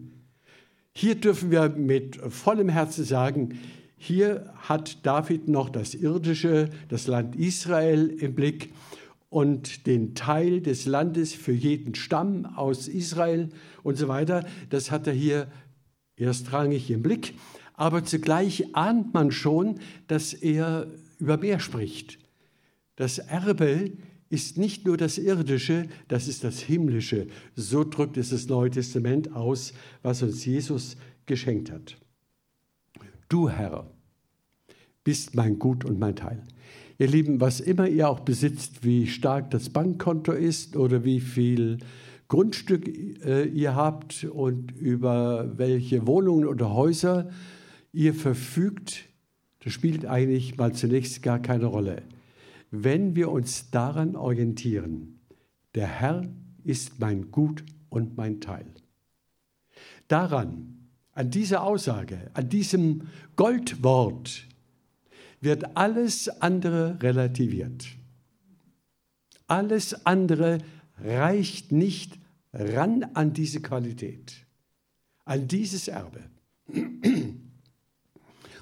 Hier 0.95 1.15
dürfen 1.15 1.49
wir 1.49 1.69
mit 1.69 2.17
vollem 2.17 2.69
Herzen 2.69 3.03
sagen, 3.03 3.59
hier 3.97 4.53
hat 4.55 5.03
David 5.05 5.47
noch 5.47 5.69
das 5.69 5.95
irdische, 5.95 6.69
das 6.89 7.07
Land 7.07 7.35
Israel 7.35 8.09
im 8.19 8.35
Blick 8.35 8.71
und 9.29 9.87
den 9.87 10.13
Teil 10.13 10.61
des 10.61 10.85
Landes 10.85 11.33
für 11.33 11.53
jeden 11.53 11.95
Stamm 11.95 12.45
aus 12.45 12.87
Israel 12.87 13.49
und 13.81 13.97
so 13.97 14.07
weiter. 14.07 14.45
Das 14.69 14.91
hat 14.91 15.07
er 15.07 15.13
hier 15.13 15.47
erstrangig 16.17 16.91
im 16.91 17.01
Blick. 17.01 17.33
Aber 17.73 18.03
zugleich 18.03 18.75
ahnt 18.75 19.15
man 19.15 19.31
schon, 19.31 19.79
dass 20.07 20.33
er 20.33 20.85
über 21.19 21.37
mehr 21.37 21.59
spricht. 21.59 22.19
Das 22.95 23.17
Erbe 23.17 23.91
ist 24.29 24.57
nicht 24.57 24.85
nur 24.85 24.97
das 24.97 25.17
Irdische, 25.17 25.87
das 26.07 26.27
ist 26.27 26.43
das 26.43 26.59
Himmlische. 26.59 27.27
So 27.55 27.83
drückt 27.83 28.17
es 28.17 28.29
das 28.29 28.47
Neue 28.47 28.71
Testament 28.71 29.35
aus, 29.35 29.73
was 30.01 30.23
uns 30.23 30.45
Jesus 30.45 30.97
geschenkt 31.25 31.71
hat. 31.71 31.97
Du, 33.29 33.49
Herr, 33.49 33.91
bist 35.03 35.35
mein 35.35 35.59
Gut 35.59 35.85
und 35.85 35.99
mein 35.99 36.15
Teil. 36.15 36.43
Ihr 36.97 37.07
Lieben, 37.07 37.41
was 37.41 37.59
immer 37.59 37.87
ihr 37.87 38.09
auch 38.09 38.21
besitzt, 38.21 38.83
wie 38.83 39.07
stark 39.07 39.51
das 39.51 39.69
Bankkonto 39.69 40.31
ist 40.31 40.75
oder 40.75 41.03
wie 41.03 41.19
viel 41.19 41.79
Grundstück 42.27 42.87
äh, 43.25 43.45
ihr 43.45 43.75
habt 43.75 44.23
und 44.23 44.71
über 44.71 45.57
welche 45.57 46.07
Wohnungen 46.07 46.47
oder 46.47 46.73
Häuser 46.73 47.29
ihr 47.91 48.13
verfügt, 48.13 49.05
das 49.63 49.73
spielt 49.73 50.05
eigentlich 50.05 50.57
mal 50.57 50.73
zunächst 50.73 51.23
gar 51.23 51.39
keine 51.39 51.65
Rolle. 51.65 52.03
Wenn 52.71 53.15
wir 53.15 53.31
uns 53.31 53.69
daran 53.69 54.15
orientieren, 54.15 55.19
der 55.75 55.87
Herr 55.87 56.27
ist 56.63 56.99
mein 56.99 57.31
Gut 57.31 57.63
und 57.89 58.17
mein 58.17 58.41
Teil. 58.41 58.65
Daran, 60.07 60.89
an 61.13 61.29
dieser 61.29 61.63
Aussage, 61.63 62.31
an 62.33 62.49
diesem 62.49 63.07
Goldwort 63.35 64.47
wird 65.39 65.77
alles 65.77 66.29
andere 66.41 67.01
relativiert. 67.01 67.85
Alles 69.47 70.05
andere 70.05 70.59
reicht 70.97 71.71
nicht 71.71 72.17
ran 72.53 73.03
an 73.13 73.33
diese 73.33 73.61
Qualität, 73.61 74.45
an 75.25 75.47
dieses 75.47 75.87
Erbe. 75.87 76.21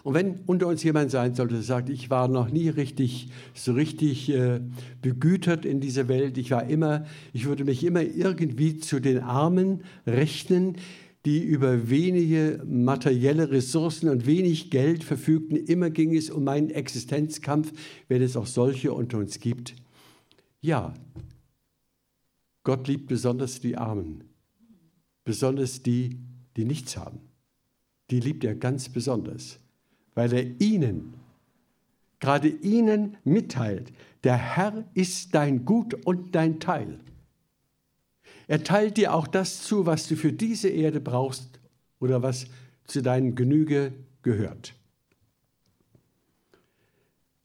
Und 0.03 0.13
wenn 0.15 0.39
unter 0.45 0.67
uns 0.67 0.83
jemand 0.83 1.11
sein 1.11 1.35
sollte, 1.35 1.55
der 1.55 1.63
sagt, 1.63 1.89
ich 1.89 2.09
war 2.09 2.27
noch 2.27 2.49
nie 2.49 2.69
richtig, 2.69 3.29
so 3.53 3.73
richtig 3.73 4.29
äh, 4.29 4.59
begütert 5.01 5.65
in 5.65 5.79
dieser 5.79 6.07
Welt, 6.07 6.37
ich 6.37 6.51
war 6.51 6.67
immer, 6.67 7.05
ich 7.33 7.45
würde 7.45 7.65
mich 7.65 7.83
immer 7.83 8.01
irgendwie 8.01 8.77
zu 8.77 8.99
den 8.99 9.19
Armen 9.19 9.83
rechnen, 10.07 10.77
die 11.25 11.43
über 11.43 11.89
wenige 11.89 12.63
materielle 12.65 13.51
Ressourcen 13.51 14.09
und 14.09 14.25
wenig 14.25 14.71
Geld 14.71 15.03
verfügten. 15.03 15.55
Immer 15.55 15.91
ging 15.91 16.15
es 16.15 16.31
um 16.31 16.43
meinen 16.43 16.71
Existenzkampf, 16.71 17.71
wenn 18.07 18.23
es 18.23 18.35
auch 18.35 18.47
solche 18.47 18.91
unter 18.91 19.19
uns 19.19 19.39
gibt. 19.39 19.75
Ja, 20.61 20.95
Gott 22.63 22.87
liebt 22.87 23.07
besonders 23.07 23.59
die 23.59 23.77
Armen, 23.77 24.23
besonders 25.23 25.83
die, 25.83 26.17
die 26.57 26.65
nichts 26.65 26.97
haben. 26.97 27.19
Die 28.09 28.19
liebt 28.19 28.43
er 28.43 28.55
ganz 28.55 28.89
besonders 28.89 29.60
weil 30.15 30.33
er 30.33 30.61
ihnen, 30.61 31.13
gerade 32.19 32.47
ihnen 32.47 33.17
mitteilt, 33.23 33.91
der 34.23 34.37
Herr 34.37 34.85
ist 34.93 35.33
dein 35.33 35.65
Gut 35.65 35.93
und 36.05 36.35
dein 36.35 36.59
Teil. 36.59 36.99
Er 38.47 38.63
teilt 38.63 38.97
dir 38.97 39.13
auch 39.13 39.27
das 39.27 39.63
zu, 39.63 39.85
was 39.85 40.07
du 40.07 40.15
für 40.15 40.33
diese 40.33 40.69
Erde 40.69 40.99
brauchst 40.99 41.59
oder 41.99 42.21
was 42.21 42.47
zu 42.85 43.01
deinem 43.01 43.35
Genüge 43.35 43.93
gehört. 44.21 44.73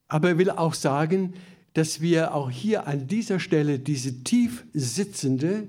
Aber 0.08 0.30
er 0.30 0.38
will 0.38 0.50
auch 0.50 0.74
sagen, 0.74 1.34
dass 1.74 2.00
wir 2.00 2.34
auch 2.34 2.50
hier 2.50 2.86
an 2.86 3.06
dieser 3.06 3.38
Stelle 3.38 3.78
diese 3.78 4.24
tief 4.24 4.64
sitzende 4.72 5.68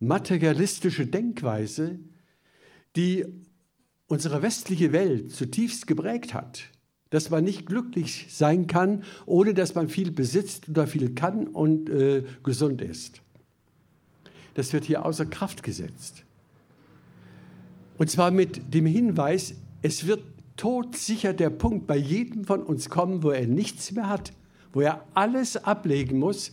materialistische 0.00 1.06
Denkweise, 1.06 1.98
die 2.96 3.24
unsere 4.08 4.42
westliche 4.42 4.92
Welt 4.92 5.32
zutiefst 5.32 5.86
geprägt 5.86 6.34
hat, 6.34 6.64
dass 7.10 7.30
man 7.30 7.44
nicht 7.44 7.66
glücklich 7.66 8.26
sein 8.30 8.66
kann, 8.66 9.04
ohne 9.26 9.54
dass 9.54 9.74
man 9.74 9.88
viel 9.88 10.10
besitzt 10.10 10.68
oder 10.68 10.86
viel 10.86 11.14
kann 11.14 11.46
und 11.48 11.88
äh, 11.88 12.24
gesund 12.42 12.82
ist. 12.82 13.22
Das 14.54 14.72
wird 14.72 14.84
hier 14.84 15.04
außer 15.04 15.26
Kraft 15.26 15.62
gesetzt. 15.62 16.24
Und 17.98 18.10
zwar 18.10 18.30
mit 18.30 18.74
dem 18.74 18.86
Hinweis, 18.86 19.54
es 19.82 20.06
wird 20.06 20.22
todsicher 20.56 21.32
der 21.32 21.50
Punkt 21.50 21.86
bei 21.86 21.96
jedem 21.96 22.44
von 22.44 22.62
uns 22.62 22.88
kommen, 22.88 23.22
wo 23.22 23.30
er 23.30 23.46
nichts 23.46 23.92
mehr 23.92 24.08
hat, 24.08 24.32
wo 24.72 24.80
er 24.80 25.04
alles 25.14 25.56
ablegen 25.56 26.18
muss, 26.18 26.52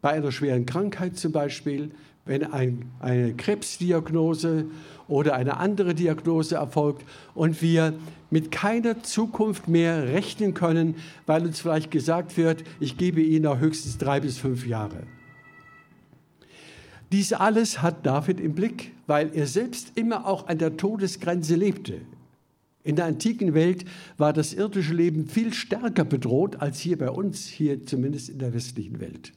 bei 0.00 0.10
einer 0.10 0.32
schweren 0.32 0.66
Krankheit 0.66 1.16
zum 1.16 1.32
Beispiel, 1.32 1.92
wenn 2.24 2.44
ein, 2.44 2.90
eine 3.00 3.34
Krebsdiagnose 3.34 4.66
oder 5.08 5.34
eine 5.34 5.56
andere 5.56 5.94
Diagnose 5.94 6.54
erfolgt 6.54 7.04
und 7.34 7.60
wir 7.62 7.94
mit 8.30 8.50
keiner 8.50 9.02
Zukunft 9.02 9.68
mehr 9.68 10.04
rechnen 10.08 10.54
können, 10.54 10.94
weil 11.26 11.44
uns 11.44 11.60
vielleicht 11.60 11.90
gesagt 11.90 12.36
wird, 12.36 12.62
ich 12.80 12.96
gebe 12.96 13.20
Ihnen 13.20 13.44
noch 13.44 13.58
höchstens 13.58 13.98
drei 13.98 14.20
bis 14.20 14.38
fünf 14.38 14.66
Jahre. 14.66 15.02
Dies 17.10 17.32
alles 17.32 17.82
hat 17.82 18.06
David 18.06 18.40
im 18.40 18.54
Blick, 18.54 18.92
weil 19.06 19.30
er 19.34 19.46
selbst 19.46 19.92
immer 19.96 20.26
auch 20.26 20.46
an 20.46 20.58
der 20.58 20.76
Todesgrenze 20.78 21.56
lebte. 21.56 22.00
In 22.84 22.96
der 22.96 23.04
antiken 23.04 23.52
Welt 23.52 23.84
war 24.16 24.32
das 24.32 24.54
irdische 24.54 24.94
Leben 24.94 25.26
viel 25.26 25.52
stärker 25.52 26.04
bedroht 26.04 26.62
als 26.62 26.80
hier 26.80 26.96
bei 26.96 27.10
uns, 27.10 27.46
hier 27.46 27.84
zumindest 27.84 28.30
in 28.30 28.38
der 28.38 28.54
westlichen 28.54 29.00
Welt. 29.00 29.32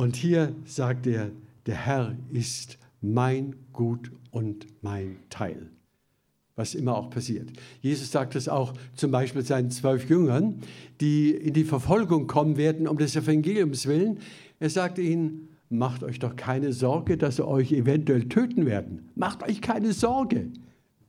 Und 0.00 0.16
hier 0.16 0.54
sagt 0.64 1.06
er, 1.06 1.30
der 1.66 1.74
Herr 1.74 2.16
ist 2.32 2.78
mein 3.02 3.54
Gut 3.74 4.10
und 4.30 4.66
mein 4.80 5.18
Teil. 5.28 5.68
Was 6.56 6.74
immer 6.74 6.96
auch 6.96 7.10
passiert. 7.10 7.50
Jesus 7.82 8.10
sagt 8.10 8.34
es 8.34 8.48
auch 8.48 8.72
zum 8.94 9.10
Beispiel 9.10 9.42
seinen 9.42 9.70
zwölf 9.70 10.08
Jüngern, 10.08 10.62
die 11.02 11.32
in 11.32 11.52
die 11.52 11.64
Verfolgung 11.64 12.28
kommen 12.28 12.56
werden 12.56 12.88
um 12.88 12.96
des 12.96 13.14
Evangeliums 13.14 13.84
willen. 13.84 14.20
Er 14.58 14.70
sagte 14.70 15.02
ihnen, 15.02 15.50
macht 15.68 16.02
euch 16.02 16.18
doch 16.18 16.34
keine 16.34 16.72
Sorge, 16.72 17.18
dass 17.18 17.36
sie 17.36 17.46
euch 17.46 17.70
eventuell 17.70 18.26
töten 18.26 18.64
werden. 18.64 19.10
Macht 19.16 19.42
euch 19.42 19.60
keine 19.60 19.92
Sorge. 19.92 20.46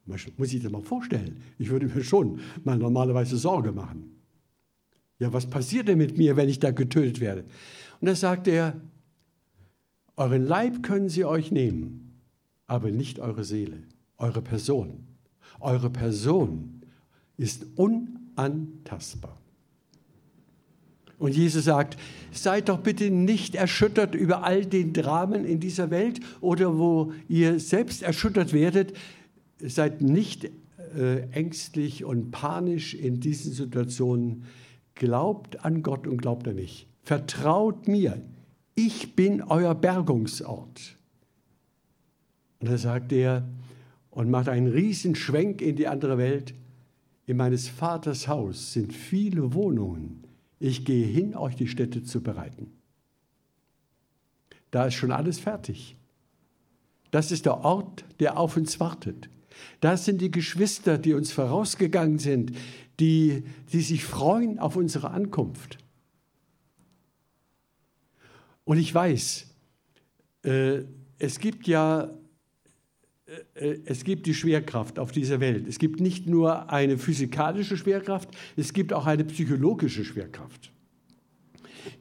Muss 0.05 0.51
ich 0.51 0.61
das 0.61 0.69
mal 0.69 0.81
vorstellen? 0.81 1.37
Ich 1.57 1.69
würde 1.69 1.87
mir 1.87 2.03
schon 2.03 2.41
mal 2.65 2.77
normalerweise 2.77 3.37
Sorge 3.37 3.71
machen. 3.71 4.17
Ja, 5.17 5.31
was 5.31 5.45
passiert 5.45 5.87
denn 5.87 5.99
mit 5.99 6.17
mir, 6.17 6.35
wenn 6.35 6.49
ich 6.49 6.59
da 6.59 6.71
getötet 6.71 7.21
werde? 7.21 7.45
Und 8.01 8.07
da 8.07 8.15
sagt 8.15 8.47
er, 8.47 8.81
euren 10.17 10.45
Leib 10.45 10.83
können 10.83 11.07
sie 11.07 11.23
euch 11.23 11.51
nehmen, 11.51 12.19
aber 12.67 12.91
nicht 12.91 13.19
eure 13.19 13.43
Seele, 13.43 13.83
eure 14.17 14.41
Person. 14.41 15.07
Eure 15.59 15.91
Person 15.91 16.81
ist 17.37 17.65
unantastbar. 17.75 19.37
Und 21.19 21.35
Jesus 21.35 21.65
sagt, 21.65 21.97
seid 22.31 22.69
doch 22.69 22.79
bitte 22.79 23.11
nicht 23.11 23.53
erschüttert 23.53 24.15
über 24.15 24.43
all 24.43 24.65
den 24.65 24.91
Dramen 24.91 25.45
in 25.45 25.59
dieser 25.59 25.91
Welt 25.91 26.19
oder 26.41 26.79
wo 26.79 27.13
ihr 27.29 27.59
selbst 27.59 28.01
erschüttert 28.01 28.53
werdet. 28.53 28.93
Seid 29.59 30.01
nicht 30.01 30.49
äh, 30.97 31.29
ängstlich 31.29 32.03
und 32.03 32.31
panisch 32.31 32.95
in 32.95 33.19
diesen 33.19 33.53
Situationen. 33.53 34.45
Glaubt 34.95 35.63
an 35.63 35.83
Gott 35.83 36.07
und 36.07 36.19
glaubt 36.19 36.47
an 36.47 36.55
mich. 36.55 36.87
Vertraut 37.03 37.87
mir. 37.87 38.21
Ich 38.75 39.15
bin 39.15 39.41
euer 39.41 39.75
Bergungsort. 39.75 40.97
Und 42.59 42.69
da 42.69 42.77
sagt 42.77 43.11
er 43.11 43.47
und 44.11 44.29
macht 44.29 44.49
einen 44.49 44.67
riesen 44.67 45.15
Schwenk 45.15 45.61
in 45.61 45.75
die 45.75 45.87
andere 45.87 46.17
Welt. 46.17 46.53
In 47.25 47.37
meines 47.37 47.67
Vaters 47.67 48.27
Haus 48.27 48.73
sind 48.73 48.93
viele 48.93 49.53
Wohnungen. 49.53 50.23
Ich 50.59 50.85
gehe 50.85 51.05
hin, 51.05 51.35
euch 51.35 51.55
die 51.55 51.67
Städte 51.67 52.03
zu 52.03 52.21
bereiten. 52.21 52.71
Da 54.69 54.85
ist 54.85 54.93
schon 54.93 55.11
alles 55.11 55.39
fertig. 55.39 55.95
Das 57.09 57.31
ist 57.31 57.45
der 57.45 57.59
Ort, 57.65 58.05
der 58.19 58.37
auf 58.37 58.55
uns 58.57 58.79
wartet. 58.79 59.29
Das 59.81 60.05
sind 60.05 60.21
die 60.21 60.31
Geschwister, 60.31 60.97
die 60.97 61.13
uns 61.13 61.31
vorausgegangen 61.31 62.19
sind, 62.19 62.53
die, 62.99 63.43
die 63.73 63.81
sich 63.81 64.05
freuen 64.05 64.59
auf 64.59 64.75
unsere 64.75 65.11
Ankunft. 65.11 65.77
Und 68.63 68.77
ich 68.77 68.93
weiß, 68.93 69.47
äh, 70.43 70.83
es 71.19 71.39
gibt 71.39 71.67
ja 71.67 72.11
äh, 73.55 73.71
äh, 73.71 73.79
es 73.85 74.03
gibt 74.03 74.25
die 74.25 74.33
Schwerkraft 74.33 74.99
auf 74.99 75.11
dieser 75.11 75.39
Welt. 75.39 75.67
Es 75.67 75.79
gibt 75.79 75.99
nicht 75.99 76.27
nur 76.27 76.71
eine 76.71 76.97
physikalische 76.97 77.77
Schwerkraft, 77.77 78.29
es 78.55 78.73
gibt 78.73 78.93
auch 78.93 79.05
eine 79.05 79.23
psychologische 79.25 80.03
Schwerkraft. 80.03 80.71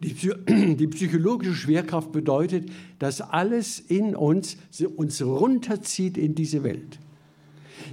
Die, 0.02 0.14
die, 0.76 0.86
psychologische 0.88 1.54
Schwerkraft 1.54 2.12
bedeutet, 2.12 2.70
dass 2.98 3.20
alles 3.20 3.80
in 3.80 4.14
uns 4.14 4.56
uns 4.96 5.22
runterzieht 5.22 6.18
in 6.18 6.34
diese 6.34 6.62
Welt. 6.62 6.98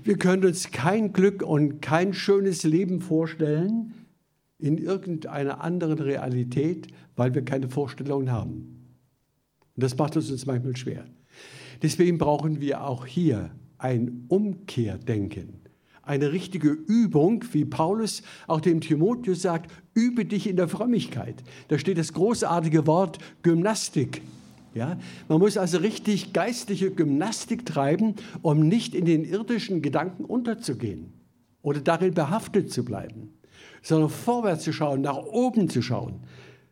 Wir 0.03 0.17
können 0.17 0.45
uns 0.45 0.71
kein 0.71 1.13
Glück 1.13 1.41
und 1.41 1.81
kein 1.81 2.13
schönes 2.13 2.63
Leben 2.63 3.01
vorstellen 3.01 3.93
in 4.59 4.77
irgendeiner 4.77 5.61
anderen 5.61 5.99
Realität, 5.99 6.87
weil 7.15 7.35
wir 7.35 7.43
keine 7.43 7.69
Vorstellungen 7.69 8.31
haben. 8.31 8.95
Und 9.75 9.83
das 9.83 9.97
macht 9.97 10.15
es 10.15 10.31
uns 10.31 10.45
manchmal 10.45 10.75
schwer. 10.75 11.05
Deswegen 11.81 12.17
brauchen 12.17 12.59
wir 12.59 12.83
auch 12.83 13.05
hier 13.05 13.51
ein 13.77 14.25
Umkehrdenken, 14.27 15.61
eine 16.01 16.31
richtige 16.31 16.69
Übung, 16.69 17.43
wie 17.51 17.65
Paulus 17.65 18.23
auch 18.47 18.61
dem 18.61 18.81
Timotheus 18.81 19.41
sagt, 19.41 19.71
übe 19.93 20.25
dich 20.25 20.47
in 20.47 20.55
der 20.55 20.67
Frömmigkeit. 20.67 21.43
Da 21.67 21.77
steht 21.77 21.97
das 21.97 22.13
großartige 22.13 22.87
Wort 22.87 23.19
Gymnastik. 23.43 24.21
Ja, 24.73 24.97
man 25.27 25.39
muss 25.39 25.57
also 25.57 25.79
richtig 25.79 26.33
geistliche 26.33 26.91
Gymnastik 26.91 27.65
treiben, 27.65 28.15
um 28.41 28.67
nicht 28.67 28.93
in 28.95 29.05
den 29.05 29.25
irdischen 29.25 29.81
Gedanken 29.81 30.23
unterzugehen 30.23 31.13
oder 31.61 31.81
darin 31.81 32.13
behaftet 32.13 32.71
zu 32.71 32.85
bleiben, 32.85 33.33
sondern 33.81 34.09
vorwärts 34.09 34.63
zu 34.63 34.73
schauen, 34.73 35.01
nach 35.01 35.17
oben 35.17 35.69
zu 35.69 35.81
schauen. 35.81 36.21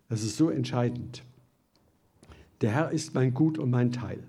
Das 0.10 0.24
ist 0.24 0.38
so 0.38 0.50
entscheidend. 0.50 1.24
Der 2.62 2.72
Herr 2.72 2.92
ist 2.92 3.14
mein 3.14 3.34
Gut 3.34 3.58
und 3.58 3.70
mein 3.70 3.92
Teil 3.92 4.24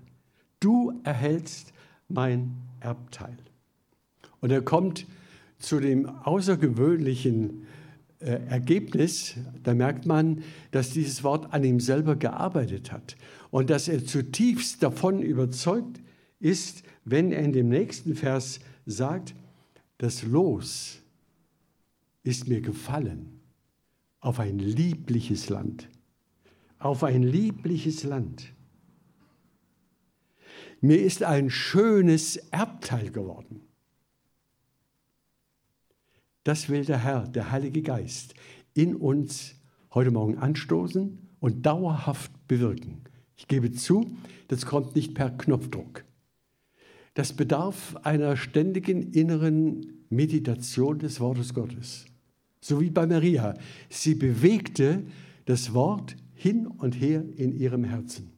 du 0.59 0.99
erhältst 1.03 1.73
mein 2.07 2.55
Erbteil. 2.79 3.37
Und 4.39 4.51
er 4.51 4.61
kommt 4.61 5.05
zu 5.59 5.79
dem 5.79 6.05
außergewöhnlichen 6.07 7.65
äh, 8.19 8.39
Ergebnis, 8.47 9.35
da 9.63 9.73
merkt 9.73 10.05
man, 10.05 10.43
dass 10.71 10.91
dieses 10.91 11.23
Wort 11.23 11.53
an 11.53 11.63
ihm 11.63 11.79
selber 11.79 12.15
gearbeitet 12.15 12.91
hat 12.91 13.15
und 13.49 13.69
dass 13.69 13.87
er 13.87 14.05
zutiefst 14.05 14.83
davon 14.83 15.21
überzeugt 15.21 15.99
ist, 16.39 16.83
wenn 17.05 17.31
er 17.31 17.41
in 17.41 17.53
dem 17.53 17.69
nächsten 17.69 18.15
Vers 18.15 18.59
sagt, 18.85 19.33
das 19.97 20.23
Los 20.23 20.99
ist 22.27 22.47
mir 22.49 22.61
gefallen 22.61 23.39
auf 24.19 24.39
ein 24.39 24.59
liebliches 24.59 25.49
Land, 25.49 25.87
auf 26.77 27.03
ein 27.03 27.23
liebliches 27.23 28.03
Land. 28.03 28.53
Mir 30.81 31.01
ist 31.01 31.23
ein 31.23 31.49
schönes 31.49 32.35
Erbteil 32.51 33.11
geworden. 33.11 33.61
Das 36.43 36.67
will 36.67 36.83
der 36.83 36.99
Herr, 37.03 37.27
der 37.27 37.51
Heilige 37.51 37.81
Geist, 37.81 38.33
in 38.73 38.95
uns 38.95 39.55
heute 39.93 40.11
Morgen 40.11 40.37
anstoßen 40.37 41.29
und 41.39 41.65
dauerhaft 41.65 42.31
bewirken. 42.47 43.01
Ich 43.37 43.47
gebe 43.47 43.71
zu, 43.71 44.17
das 44.49 44.65
kommt 44.65 44.95
nicht 44.95 45.13
per 45.13 45.29
Knopfdruck. 45.29 46.03
Das 47.13 47.33
bedarf 47.33 47.95
einer 48.03 48.35
ständigen 48.35 49.13
inneren 49.13 50.03
Meditation 50.09 50.99
des 50.99 51.19
Wortes 51.19 51.53
Gottes. 51.53 52.05
So 52.67 52.81
wie 52.81 52.89
bei 52.89 53.07
Maria. 53.07 53.53
Sie 53.89 54.13
bewegte 54.13 55.03
das 55.45 55.73
Wort 55.73 56.17
hin 56.33 56.67
und 56.67 56.99
her 56.99 57.23
in 57.37 57.57
ihrem 57.57 57.85
Herzen. 57.85 58.33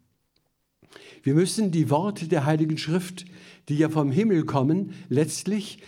Wir 1.23 1.33
müssen 1.33 1.71
die 1.71 1.89
Worte 1.89 2.27
der 2.27 2.45
Heiligen 2.45 2.77
Schrift, 2.77 3.25
die 3.69 3.77
ja 3.79 3.89
vom 3.89 4.11
Himmel 4.11 4.45
kommen, 4.45 4.91
letztlich, 5.09 5.79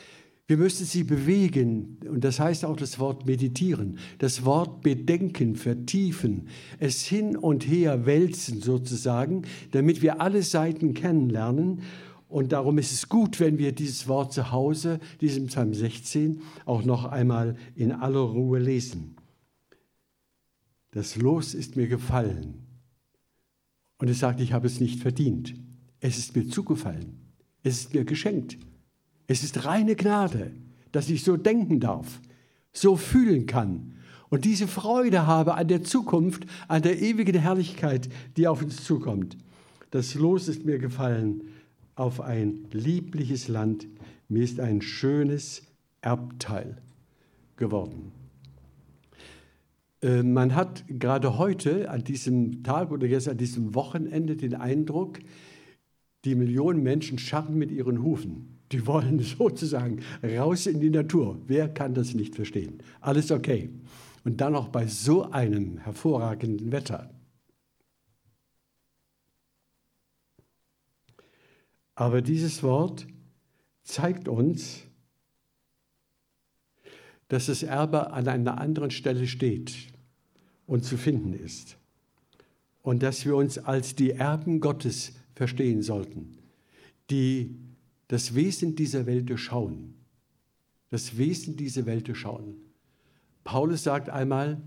wir 0.47 0.57
müssen 0.57 0.87
sie 0.87 1.03
bewegen. 1.03 1.99
Und 2.09 2.23
das 2.23 2.39
heißt 2.39 2.65
auch 2.65 2.77
das 2.77 2.97
Wort 2.97 3.27
meditieren, 3.27 3.99
das 4.17 4.43
Wort 4.43 4.81
bedenken, 4.81 5.55
vertiefen, 5.55 6.47
es 6.79 7.03
hin 7.03 7.37
und 7.37 7.67
her 7.67 8.07
wälzen 8.07 8.59
sozusagen, 8.59 9.43
damit 9.69 10.01
wir 10.01 10.19
alle 10.19 10.41
Seiten 10.41 10.95
kennenlernen 10.95 11.83
Und 12.31 12.53
darum 12.53 12.77
ist 12.77 12.93
es 12.93 13.09
gut, 13.09 13.41
wenn 13.41 13.57
wir 13.57 13.73
dieses 13.73 14.07
Wort 14.07 14.31
zu 14.31 14.51
Hause, 14.51 15.01
diesem 15.19 15.47
Psalm 15.47 15.73
16, 15.73 16.41
auch 16.65 16.85
noch 16.85 17.03
einmal 17.03 17.57
in 17.75 17.91
aller 17.91 18.21
Ruhe 18.21 18.57
lesen. 18.57 19.17
Das 20.91 21.17
Los 21.17 21.53
ist 21.53 21.75
mir 21.75 21.87
gefallen. 21.87 22.65
Und 23.97 24.09
es 24.09 24.19
sagt, 24.19 24.39
ich 24.39 24.53
habe 24.53 24.67
es 24.67 24.79
nicht 24.79 25.01
verdient. 25.01 25.55
Es 25.99 26.17
ist 26.17 26.33
mir 26.33 26.47
zugefallen. 26.47 27.19
Es 27.63 27.81
ist 27.81 27.93
mir 27.93 28.05
geschenkt. 28.05 28.57
Es 29.27 29.43
ist 29.43 29.65
reine 29.65 29.97
Gnade, 29.97 30.53
dass 30.93 31.09
ich 31.09 31.23
so 31.25 31.35
denken 31.35 31.81
darf, 31.81 32.21
so 32.71 32.95
fühlen 32.95 33.45
kann 33.45 33.95
und 34.29 34.45
diese 34.45 34.69
Freude 34.69 35.27
habe 35.27 35.55
an 35.55 35.67
der 35.67 35.83
Zukunft, 35.83 36.45
an 36.69 36.81
der 36.81 37.01
ewigen 37.01 37.37
Herrlichkeit, 37.37 38.07
die 38.37 38.47
auf 38.47 38.63
uns 38.63 38.85
zukommt. 38.85 39.37
Das 39.91 40.15
Los 40.15 40.47
ist 40.47 40.63
mir 40.63 40.79
gefallen 40.79 41.43
auf 42.01 42.19
ein 42.19 42.65
liebliches 42.71 43.47
Land. 43.47 43.87
Mir 44.27 44.43
ist 44.43 44.59
ein 44.59 44.81
schönes 44.81 45.61
Erbteil 46.01 46.81
geworden. 47.57 48.11
Äh, 50.01 50.23
man 50.23 50.55
hat 50.55 50.83
gerade 50.87 51.37
heute 51.37 51.91
an 51.91 52.03
diesem 52.03 52.63
Tag 52.63 52.91
oder 52.91 53.05
jetzt 53.05 53.29
an 53.29 53.37
diesem 53.37 53.75
Wochenende 53.75 54.35
den 54.35 54.55
Eindruck, 54.55 55.19
die 56.25 56.33
Millionen 56.33 56.81
Menschen 56.81 57.19
scharren 57.19 57.55
mit 57.55 57.71
ihren 57.71 58.01
Hufen. 58.01 58.57
Die 58.71 58.87
wollen 58.87 59.19
sozusagen 59.37 59.99
raus 60.23 60.65
in 60.65 60.79
die 60.79 60.89
Natur. 60.89 61.37
Wer 61.45 61.69
kann 61.69 61.93
das 61.93 62.15
nicht 62.15 62.33
verstehen? 62.35 62.79
Alles 62.99 63.31
okay. 63.31 63.69
Und 64.23 64.41
dann 64.41 64.53
noch 64.53 64.69
bei 64.69 64.87
so 64.87 65.29
einem 65.29 65.77
hervorragenden 65.77 66.71
Wetter. 66.71 67.11
Aber 71.95 72.21
dieses 72.21 72.63
Wort 72.63 73.07
zeigt 73.83 74.27
uns, 74.27 74.83
dass 77.27 77.45
das 77.45 77.63
Erbe 77.63 78.11
an 78.11 78.27
einer 78.27 78.59
anderen 78.59 78.91
Stelle 78.91 79.27
steht 79.27 79.73
und 80.65 80.83
zu 80.83 80.97
finden 80.97 81.33
ist. 81.33 81.77
Und 82.81 83.03
dass 83.03 83.25
wir 83.25 83.35
uns 83.35 83.57
als 83.57 83.95
die 83.95 84.11
Erben 84.11 84.59
Gottes 84.59 85.13
verstehen 85.35 85.81
sollten, 85.81 86.39
die 87.09 87.55
das 88.07 88.35
Wesen 88.35 88.75
dieser 88.75 89.05
Welt 89.05 89.29
durchschauen. 89.29 89.93
Das 90.89 91.17
Wesen 91.17 91.55
dieser 91.55 91.85
Welt 91.85 92.07
durchschauen. 92.07 92.57
Paulus 93.43 93.83
sagt 93.83 94.09
einmal, 94.09 94.61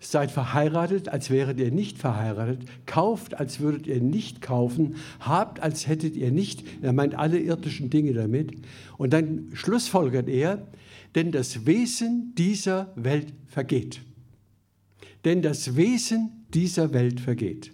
seid 0.00 0.30
verheiratet, 0.30 1.08
als 1.10 1.30
wäret 1.30 1.60
ihr 1.60 1.70
nicht 1.70 1.98
verheiratet, 1.98 2.62
kauft, 2.86 3.38
als 3.38 3.60
würdet 3.60 3.86
ihr 3.86 4.00
nicht 4.00 4.40
kaufen, 4.40 4.96
habt, 5.20 5.60
als 5.60 5.86
hättet 5.86 6.16
ihr 6.16 6.32
nicht, 6.32 6.64
er 6.82 6.92
meint 6.92 7.14
alle 7.14 7.38
irdischen 7.38 7.90
Dinge 7.90 8.14
damit. 8.14 8.52
Und 8.96 9.12
dann 9.12 9.50
schlussfolgert 9.52 10.28
er, 10.28 10.66
denn 11.14 11.32
das 11.32 11.66
Wesen 11.66 12.34
dieser 12.36 12.92
Welt 12.96 13.32
vergeht. 13.46 14.00
Denn 15.24 15.42
das 15.42 15.76
Wesen 15.76 16.46
dieser 16.54 16.92
Welt 16.94 17.20
vergeht. 17.20 17.72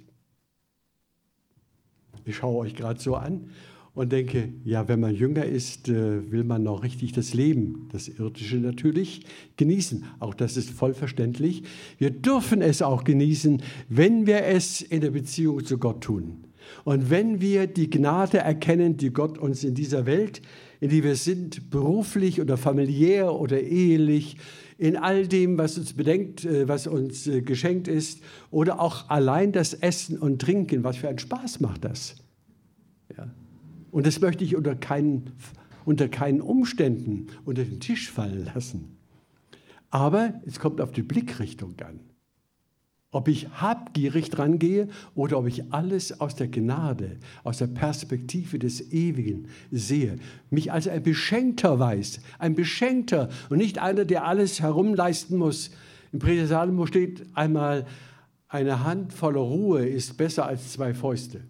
Ich 2.25 2.37
schaue 2.37 2.59
euch 2.59 2.75
gerade 2.75 3.01
so 3.01 3.15
an 3.15 3.51
und 3.97 4.13
denke, 4.13 4.51
ja, 4.65 4.87
wenn 4.87 5.01
man 5.01 5.15
jünger 5.15 5.45
ist, 5.45 5.89
äh, 5.89 6.31
will 6.31 6.45
man 6.45 6.63
noch 6.63 6.85
richtig 6.85 7.13
das 7.13 7.35
Leben, 7.35 7.89
das 7.91 8.07
irdische 8.07 8.59
natürlich, 8.59 9.23
genießen. 9.57 10.05
Auch 10.21 10.35
das 10.35 10.57
ist 10.57 10.71
voll 10.71 10.95
verständlich. 10.95 11.65
Wir 11.99 12.11
dürfen 12.11 12.63
es 12.63 12.83
auch 12.83 13.03
genießen, 13.03 13.61
wenn 13.89 14.29
wir 14.29 14.45
es 14.45 14.83
in 14.83 15.01
der 15.01 15.11
Beziehung 15.11 15.65
zu 15.65 15.79
Gott 15.79 16.03
tun. 16.03 16.45
Und 16.85 17.11
wenn 17.11 17.41
wir 17.41 17.67
die 17.67 17.91
Gnade 17.91 18.39
erkennen, 18.39 18.97
die 18.97 19.11
Gott 19.11 19.39
uns 19.39 19.65
in 19.65 19.75
dieser 19.75 20.07
Welt 20.07 20.43
in 20.81 20.91
die 20.91 21.03
wir 21.03 21.17
sind, 21.17 21.71
beruflich 21.71 22.41
oder 22.41 22.57
familiär 22.57 23.33
oder 23.33 23.61
ehelich, 23.61 24.37
in 24.79 24.97
all 24.97 25.27
dem, 25.27 25.57
was 25.57 25.79
uns 25.79 25.95
bedenkt, 25.95 26.45
äh, 26.45 26.69
was 26.69 26.87
uns 26.87 27.27
äh, 27.27 27.41
geschenkt 27.41 27.89
ist, 27.89 28.21
oder 28.51 28.79
auch 28.79 29.09
allein 29.09 29.53
das 29.53 29.73
Essen 29.73 30.19
und 30.19 30.43
Trinken, 30.43 30.85
was 30.85 30.99
für 30.99 31.09
einen 31.09 31.19
Spaß 31.19 31.61
macht 31.61 31.85
das. 31.85 32.26
Und 33.97 34.07
das 34.07 34.21
möchte 34.21 34.45
ich 34.45 34.55
unter 34.55 34.75
keinen, 34.75 35.33
unter 35.87 36.11
keinen 36.11 36.43
Umständen 36.43 37.29
unter 37.47 37.65
den 37.65 37.81
Tisch 37.81 38.11
fallen 38.11 38.45
lassen. 38.45 38.99
Aber 39.89 40.35
es 40.45 40.61
kommt 40.61 40.83
auf 40.83 40.93
die 40.93 41.01
Blickrichtung 41.01 41.77
an. 41.81 42.01
Ob 43.11 43.27
ich 43.27 43.49
habgierig 43.49 44.29
dran 44.29 44.59
gehe 44.59 44.89
oder 45.15 45.39
ob 45.39 45.47
ich 45.47 45.73
alles 45.73 46.21
aus 46.21 46.35
der 46.35 46.49
Gnade, 46.49 47.17
aus 47.43 47.57
der 47.57 47.69
Perspektive 47.69 48.59
des 48.59 48.93
Ewigen 48.93 49.49
sehe, 49.71 50.17
mich 50.51 50.71
als 50.71 50.89
ein 50.89 51.03
Beschenkter 51.03 51.79
weiß, 51.79 52.21
ein 52.39 52.55
Beschenkter 52.55 53.31
und 53.49 53.57
nicht 53.57 53.79
einer, 53.79 54.05
der 54.05 54.27
alles 54.27 54.61
herumleisten 54.61 55.39
muss. 55.39 55.71
Im 56.13 56.19
Prediger 56.19 56.49
Salomo 56.49 56.85
steht 56.85 57.25
einmal, 57.33 57.87
eine 58.47 58.85
Hand 58.85 59.15
voller 59.15 59.41
Ruhe 59.41 59.87
ist 59.87 60.19
besser 60.19 60.45
als 60.45 60.73
zwei 60.73 60.93
Fäuste. 60.93 61.41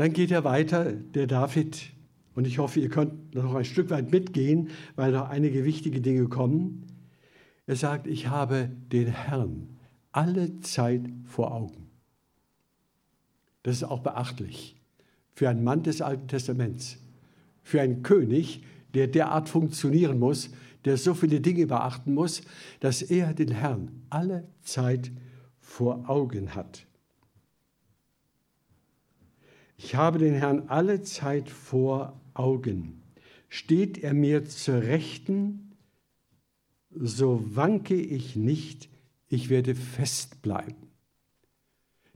Dann 0.00 0.14
geht 0.14 0.30
er 0.30 0.44
weiter, 0.44 0.94
der 0.94 1.26
David 1.26 1.92
und 2.34 2.46
ich 2.46 2.56
hoffe, 2.56 2.80
ihr 2.80 2.88
könnt 2.88 3.34
noch 3.34 3.54
ein 3.54 3.66
Stück 3.66 3.90
weit 3.90 4.10
mitgehen, 4.10 4.70
weil 4.96 5.12
noch 5.12 5.28
einige 5.28 5.66
wichtige 5.66 6.00
Dinge 6.00 6.26
kommen. 6.26 6.86
Er 7.66 7.76
sagt, 7.76 8.06
ich 8.06 8.28
habe 8.28 8.70
den 8.90 9.08
Herrn 9.08 9.76
alle 10.10 10.58
Zeit 10.60 11.02
vor 11.26 11.52
Augen. 11.52 11.90
Das 13.62 13.76
ist 13.76 13.84
auch 13.84 14.00
beachtlich 14.00 14.74
für 15.34 15.50
einen 15.50 15.64
Mann 15.64 15.82
des 15.82 16.00
Alten 16.00 16.28
Testaments, 16.28 16.96
für 17.62 17.82
einen 17.82 18.02
König, 18.02 18.62
der 18.94 19.06
derart 19.06 19.50
funktionieren 19.50 20.18
muss, 20.18 20.48
der 20.86 20.96
so 20.96 21.12
viele 21.12 21.42
Dinge 21.42 21.66
beachten 21.66 22.14
muss, 22.14 22.40
dass 22.80 23.02
er 23.02 23.34
den 23.34 23.50
Herrn 23.50 23.90
alle 24.08 24.48
Zeit 24.62 25.12
vor 25.58 26.08
Augen 26.08 26.54
hat. 26.54 26.86
Ich 29.82 29.94
habe 29.94 30.18
den 30.18 30.34
Herrn 30.34 30.64
alle 30.68 31.00
Zeit 31.00 31.48
vor 31.48 32.20
Augen. 32.34 33.00
Steht 33.48 33.96
er 33.96 34.12
mir 34.12 34.44
zur 34.44 34.82
Rechten, 34.82 35.72
so 36.90 37.42
wanke 37.46 37.94
ich 37.94 38.36
nicht, 38.36 38.90
ich 39.26 39.48
werde 39.48 39.74
fest 39.74 40.42
bleiben. 40.42 40.90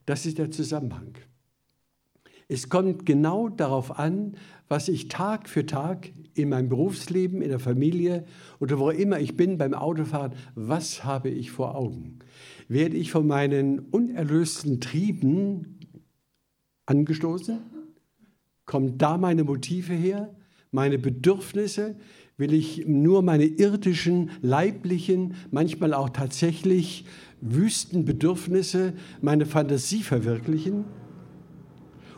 Das 0.04 0.26
ist 0.26 0.36
der 0.36 0.50
Zusammenhang. 0.50 1.14
Es 2.48 2.68
kommt 2.68 3.06
genau 3.06 3.48
darauf 3.48 3.98
an, 3.98 4.36
was 4.68 4.88
ich 4.88 5.08
Tag 5.08 5.48
für 5.48 5.64
Tag 5.64 6.12
in 6.34 6.50
meinem 6.50 6.68
Berufsleben, 6.68 7.40
in 7.40 7.48
der 7.48 7.60
Familie 7.60 8.26
oder 8.60 8.78
wo 8.78 8.90
immer 8.90 9.20
ich 9.20 9.38
bin 9.38 9.56
beim 9.56 9.72
Autofahren, 9.72 10.34
was 10.54 11.02
habe 11.02 11.30
ich 11.30 11.50
vor 11.50 11.74
Augen? 11.74 12.18
Werde 12.68 12.98
ich 12.98 13.10
von 13.10 13.26
meinen 13.26 13.78
unerlösten 13.78 14.82
Trieben 14.82 15.73
angestoßen? 16.86 17.58
Kommen 18.66 18.98
da 18.98 19.18
meine 19.18 19.44
Motive 19.44 19.92
her? 19.92 20.34
Meine 20.70 20.98
Bedürfnisse? 20.98 21.96
Will 22.36 22.52
ich 22.52 22.86
nur 22.86 23.22
meine 23.22 23.44
irdischen, 23.44 24.30
leiblichen, 24.42 25.34
manchmal 25.50 25.94
auch 25.94 26.10
tatsächlich 26.10 27.04
wüsten 27.40 28.04
Bedürfnisse, 28.04 28.94
meine 29.20 29.46
Fantasie 29.46 30.02
verwirklichen? 30.02 30.84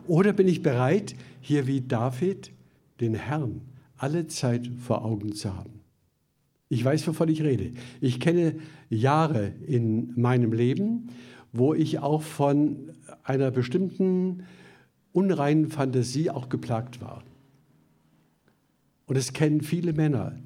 Oder 0.06 0.32
bin 0.32 0.48
ich 0.48 0.62
bereit, 0.62 1.14
hier 1.40 1.66
wie 1.66 1.80
David, 1.80 2.52
den 3.00 3.14
Herrn 3.14 3.60
alle 3.98 4.26
Zeit 4.26 4.70
vor 4.78 5.04
Augen 5.04 5.34
zu 5.34 5.54
haben? 5.54 5.80
Ich 6.68 6.84
weiß, 6.84 7.06
wovon 7.06 7.28
ich 7.28 7.42
rede. 7.42 7.72
Ich 8.00 8.18
kenne 8.18 8.56
Jahre 8.88 9.52
in 9.66 10.12
meinem 10.20 10.52
Leben, 10.52 11.08
wo 11.52 11.74
ich 11.74 12.00
auch 12.00 12.22
von 12.22 12.90
einer 13.26 13.50
bestimmten 13.50 14.44
unreinen 15.12 15.68
Fantasie 15.68 16.30
auch 16.30 16.48
geplagt 16.48 17.00
war. 17.00 17.22
Und 19.06 19.16
es 19.16 19.32
kennen 19.32 19.60
viele 19.60 19.92
Männer. 19.92 20.36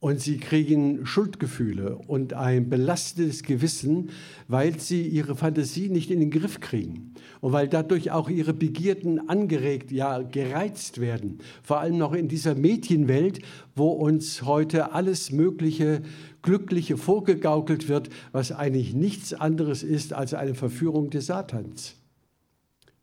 Und 0.00 0.20
sie 0.20 0.38
kriegen 0.38 1.06
Schuldgefühle 1.06 1.96
und 1.96 2.32
ein 2.32 2.68
belastetes 2.68 3.42
Gewissen, 3.42 4.10
weil 4.46 4.78
sie 4.78 5.02
ihre 5.02 5.34
Fantasie 5.34 5.88
nicht 5.88 6.12
in 6.12 6.20
den 6.20 6.30
Griff 6.30 6.60
kriegen. 6.60 7.14
Und 7.40 7.52
weil 7.52 7.66
dadurch 7.66 8.12
auch 8.12 8.28
ihre 8.28 8.54
Begierden 8.54 9.28
angeregt, 9.28 9.90
ja 9.90 10.22
gereizt 10.22 11.00
werden. 11.00 11.38
Vor 11.64 11.80
allem 11.80 11.98
noch 11.98 12.12
in 12.12 12.28
dieser 12.28 12.54
Mädchenwelt, 12.54 13.40
wo 13.74 13.88
uns 13.88 14.42
heute 14.42 14.92
alles 14.92 15.32
Mögliche 15.32 16.02
Glückliche 16.42 16.96
vorgegaukelt 16.96 17.88
wird, 17.88 18.08
was 18.30 18.52
eigentlich 18.52 18.94
nichts 18.94 19.34
anderes 19.34 19.82
ist 19.82 20.12
als 20.12 20.32
eine 20.32 20.54
Verführung 20.54 21.10
des 21.10 21.26
Satans. 21.26 21.96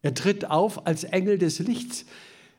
Er 0.01 0.13
tritt 0.13 0.49
auf 0.49 0.87
als 0.87 1.03
Engel 1.03 1.39
des 1.39 1.59
Lichts. 1.59 2.05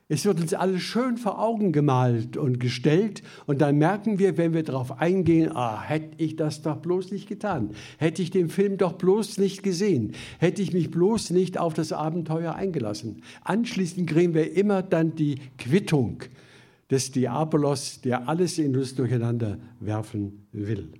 Es 0.08 0.24
wird 0.24 0.40
uns 0.40 0.54
alles 0.54 0.82
schön 0.82 1.16
vor 1.16 1.40
Augen 1.40 1.72
gemalt 1.72 2.36
und 2.36 2.60
gestellt 2.60 3.22
und 3.46 3.60
dann 3.60 3.76
merken 3.78 4.20
wir, 4.20 4.36
wenn 4.36 4.54
wir 4.54 4.62
darauf 4.62 5.00
eingehen, 5.00 5.50
ah, 5.52 5.82
hätte 5.82 6.22
ich 6.22 6.36
das 6.36 6.62
doch 6.62 6.76
bloß 6.76 7.10
nicht 7.10 7.28
getan, 7.28 7.70
hätte 7.98 8.22
ich 8.22 8.30
den 8.30 8.48
Film 8.48 8.76
doch 8.76 8.92
bloß 8.92 9.38
nicht 9.38 9.64
gesehen, 9.64 10.12
hätte 10.38 10.62
ich 10.62 10.72
mich 10.72 10.92
bloß 10.92 11.30
nicht 11.30 11.58
auf 11.58 11.74
das 11.74 11.92
Abenteuer 11.92 12.54
eingelassen. 12.54 13.22
Anschließend 13.42 14.08
kriegen 14.08 14.32
wir 14.32 14.52
immer 14.52 14.82
dann 14.84 15.16
die 15.16 15.40
Quittung 15.58 16.22
des 16.88 17.10
Diabolos, 17.10 18.00
der 18.00 18.28
alles 18.28 18.58
in 18.58 18.76
uns 18.76 18.94
durcheinander 18.94 19.58
werfen 19.80 20.46
will. 20.52 20.92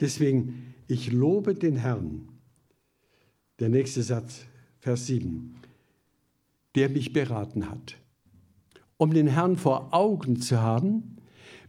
Deswegen, 0.00 0.74
ich 0.88 1.12
lobe 1.12 1.54
den 1.54 1.76
Herrn. 1.76 2.28
Der 3.60 3.68
nächste 3.68 4.02
Satz, 4.02 4.46
Vers 4.80 5.06
7 5.06 5.61
der 6.74 6.88
mich 6.88 7.12
beraten 7.12 7.70
hat. 7.70 7.96
Um 8.96 9.12
den 9.12 9.26
Herrn 9.26 9.56
vor 9.56 9.92
Augen 9.92 10.40
zu 10.40 10.60
haben, 10.60 11.16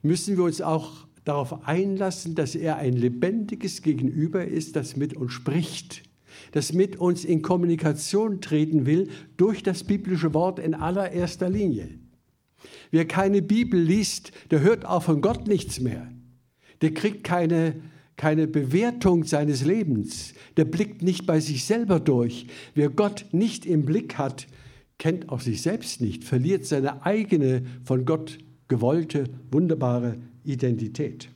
müssen 0.02 0.38
wir 0.38 0.44
uns 0.44 0.62
auch 0.62 1.08
darauf 1.24 1.68
einlassen, 1.68 2.36
dass 2.36 2.56
er 2.56 2.78
ein 2.78 2.94
lebendiges 2.94 3.82
Gegenüber 3.82 4.46
ist, 4.46 4.76
das 4.76 4.96
mit 4.98 5.16
uns 5.16 5.32
spricht, 5.32 6.04
das 6.52 6.74
mit 6.74 6.98
uns 6.98 7.26
in 7.26 7.42
Kommunikation 7.42 8.42
treten 8.42 8.86
will 8.86 9.10
durch 9.38 9.64
das 9.64 9.84
biblische 9.84 10.34
Wort 10.34 10.60
in 10.60 10.74
allererster 10.74 11.50
Linie. 11.50 11.90
Wer 12.92 13.06
keine 13.08 13.42
Bibel 13.42 13.80
liest, 13.80 14.32
der 14.52 14.62
hört 14.62 14.86
auch 14.86 15.04
von 15.04 15.22
Gott 15.22 15.48
nichts 15.48 15.80
mehr. 15.80 16.12
Der 16.82 16.94
kriegt 16.94 17.24
keine, 17.24 17.82
keine 18.18 18.48
Bewertung 18.48 19.24
seines 19.24 19.64
Lebens. 19.64 20.34
Der 20.58 20.66
blickt 20.66 21.02
nicht 21.02 21.26
bei 21.26 21.40
sich 21.40 21.66
selber 21.66 22.00
durch. 22.00 22.48
Wer 22.76 22.90
Gott 22.90 23.26
nicht 23.32 23.66
im 23.66 23.86
Blick 23.86 24.18
hat, 24.18 24.48
kennt 25.04 25.28
auch 25.28 25.42
sich 25.42 25.62
selbst 25.62 26.00
nicht, 26.00 26.24
verliert 26.24 26.66
seine 26.66 27.06
eigene 27.06 27.64
von 27.84 28.06
Gott 28.06 28.38
gewollte, 28.70 29.26
wunderbare 29.52 30.16
Identität. 30.46 31.28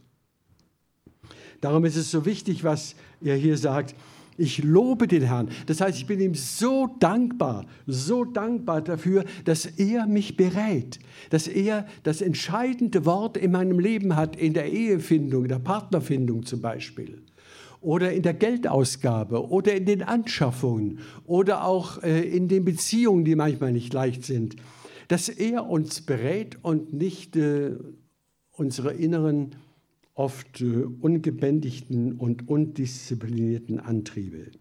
Darum 1.59 1.83
ist 1.83 1.97
es 1.97 2.09
so 2.09 2.25
wichtig, 2.25 2.63
was 2.63 2.95
er 3.21 3.35
hier 3.35 3.57
sagt. 3.57 3.93
Ich 4.37 4.63
lobe 4.63 5.05
den 5.05 5.23
Herrn. 5.23 5.49
Das 5.65 5.81
heißt, 5.81 5.97
ich 5.97 6.05
bin 6.05 6.21
ihm 6.21 6.33
so 6.33 6.87
dankbar, 7.01 7.65
so 7.85 8.23
dankbar 8.23 8.81
dafür, 8.81 9.25
dass 9.43 9.65
er 9.65 10.07
mich 10.07 10.37
berät, 10.37 10.99
dass 11.29 11.49
er 11.49 11.85
das 12.03 12.21
entscheidende 12.21 13.03
Wort 13.03 13.35
in 13.35 13.51
meinem 13.51 13.79
Leben 13.79 14.15
hat, 14.15 14.37
in 14.37 14.53
der 14.53 14.71
Ehefindung, 14.71 15.43
in 15.43 15.49
der 15.49 15.59
Partnerfindung 15.59 16.45
zum 16.45 16.61
Beispiel 16.61 17.21
oder 17.87 18.11
in 18.11 18.21
der 18.21 18.33
Geldausgabe 18.33 19.49
oder 19.49 19.73
in 19.73 19.85
den 19.85 20.03
Anschaffungen 20.03 20.99
oder 21.25 21.63
auch 21.63 22.03
äh, 22.03 22.19
in 22.21 22.49
den 22.49 22.65
Beziehungen, 22.65 23.23
die 23.23 23.33
manchmal 23.33 23.71
nicht 23.71 23.93
leicht 23.93 24.25
sind, 24.25 24.57
dass 25.07 25.29
er 25.29 25.69
uns 25.69 26.01
berät 26.01 26.57
und 26.63 26.91
nicht 26.91 27.37
äh, 27.37 27.77
unsere 28.51 28.91
inneren, 28.91 29.55
oft 30.15 30.59
äh, 30.59 30.83
ungebändigten 30.99 32.11
und 32.11 32.49
undisziplinierten 32.49 33.79
Antriebe. 33.79 34.51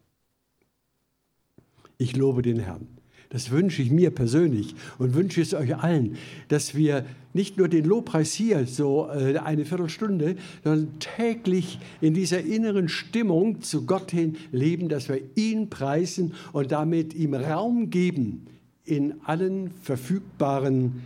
Ich 1.98 2.14
lobe 2.14 2.42
den 2.42 2.60
Herrn. 2.60 2.95
Das 3.36 3.50
wünsche 3.50 3.82
ich 3.82 3.90
mir 3.90 4.12
persönlich 4.12 4.74
und 4.96 5.12
wünsche 5.12 5.42
es 5.42 5.52
euch 5.52 5.76
allen, 5.76 6.16
dass 6.48 6.74
wir 6.74 7.04
nicht 7.34 7.58
nur 7.58 7.68
den 7.68 7.84
Lobpreis 7.84 8.32
hier, 8.32 8.66
so 8.66 9.10
äh, 9.10 9.36
eine 9.36 9.66
Viertelstunde, 9.66 10.36
sondern 10.64 10.98
täglich 11.00 11.78
in 12.00 12.14
dieser 12.14 12.40
inneren 12.40 12.88
Stimmung 12.88 13.60
zu 13.60 13.84
Gott 13.84 14.10
hin 14.10 14.38
leben, 14.52 14.88
dass 14.88 15.10
wir 15.10 15.20
ihn 15.34 15.68
preisen 15.68 16.32
und 16.54 16.72
damit 16.72 17.12
ihm 17.12 17.34
Raum 17.34 17.90
geben 17.90 18.46
in 18.86 19.20
allen 19.26 19.70
verfügbaren 19.82 21.02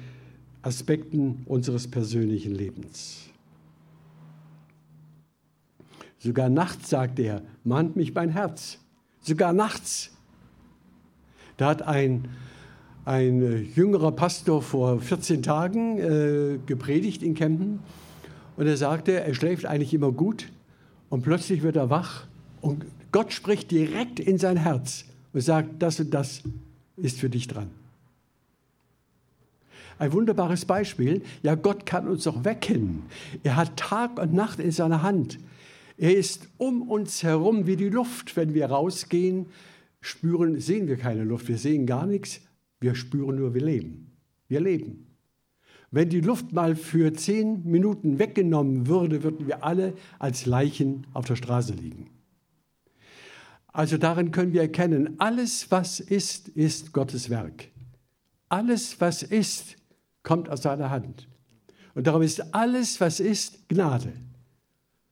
Aspekten 0.62 1.42
unseres 1.46 1.88
persönlichen 1.88 2.54
Lebens. 2.54 3.22
Sogar 6.20 6.48
nachts, 6.48 6.90
sagt 6.90 7.18
er, 7.18 7.42
mahnt 7.64 7.96
mich 7.96 8.14
mein 8.14 8.30
Herz. 8.30 8.78
Sogar 9.20 9.52
nachts 9.52 10.12
da 11.60 11.68
hat 11.68 11.82
ein, 11.82 12.28
ein 13.04 13.42
äh, 13.42 13.56
jüngerer 13.56 14.12
Pastor 14.12 14.62
vor 14.62 14.98
14 14.98 15.42
Tagen 15.42 15.98
äh, 15.98 16.58
gepredigt 16.64 17.22
in 17.22 17.34
Kempten 17.34 17.80
und 18.56 18.66
er 18.66 18.78
sagte, 18.78 19.20
er 19.20 19.34
schläft 19.34 19.66
eigentlich 19.66 19.92
immer 19.92 20.10
gut 20.10 20.48
und 21.10 21.20
plötzlich 21.22 21.62
wird 21.62 21.76
er 21.76 21.90
wach 21.90 22.26
und 22.62 22.86
Gott 23.12 23.34
spricht 23.34 23.70
direkt 23.70 24.20
in 24.20 24.38
sein 24.38 24.56
Herz 24.56 25.04
und 25.34 25.42
sagt, 25.42 25.82
das 25.82 26.00
und 26.00 26.14
das 26.14 26.42
ist 26.96 27.20
für 27.20 27.28
dich 27.28 27.46
dran. 27.46 27.68
Ein 29.98 30.14
wunderbares 30.14 30.64
Beispiel. 30.64 31.22
Ja, 31.42 31.56
Gott 31.56 31.84
kann 31.84 32.08
uns 32.08 32.24
doch 32.24 32.42
wecken. 32.42 33.02
Er 33.42 33.56
hat 33.56 33.76
Tag 33.76 34.18
und 34.18 34.32
Nacht 34.32 34.60
in 34.60 34.70
seiner 34.70 35.02
Hand. 35.02 35.38
Er 35.98 36.16
ist 36.16 36.48
um 36.56 36.88
uns 36.88 37.22
herum 37.22 37.66
wie 37.66 37.76
die 37.76 37.90
Luft, 37.90 38.34
wenn 38.34 38.54
wir 38.54 38.70
rausgehen 38.70 39.44
spüren, 40.00 40.60
sehen 40.60 40.88
wir 40.88 40.96
keine 40.96 41.24
Luft, 41.24 41.48
wir 41.48 41.58
sehen 41.58 41.86
gar 41.86 42.06
nichts, 42.06 42.40
wir 42.80 42.94
spüren 42.94 43.36
nur, 43.36 43.54
wir 43.54 43.62
leben. 43.62 44.12
Wir 44.48 44.60
leben. 44.60 45.06
Wenn 45.90 46.08
die 46.08 46.20
Luft 46.20 46.52
mal 46.52 46.76
für 46.76 47.12
zehn 47.12 47.64
Minuten 47.64 48.18
weggenommen 48.18 48.86
würde, 48.86 49.22
würden 49.22 49.46
wir 49.46 49.64
alle 49.64 49.94
als 50.18 50.46
Leichen 50.46 51.06
auf 51.12 51.26
der 51.26 51.36
Straße 51.36 51.74
liegen. 51.74 52.10
Also 53.72 53.98
darin 53.98 54.30
können 54.30 54.52
wir 54.52 54.62
erkennen, 54.62 55.16
alles, 55.18 55.70
was 55.70 56.00
ist, 56.00 56.48
ist 56.48 56.92
Gottes 56.92 57.30
Werk. 57.30 57.68
Alles, 58.48 59.00
was 59.00 59.22
ist, 59.22 59.76
kommt 60.22 60.48
aus 60.48 60.62
seiner 60.62 60.90
Hand. 60.90 61.28
Und 61.94 62.06
darum 62.06 62.22
ist 62.22 62.54
alles, 62.54 63.00
was 63.00 63.20
ist, 63.20 63.68
Gnade. 63.68 64.12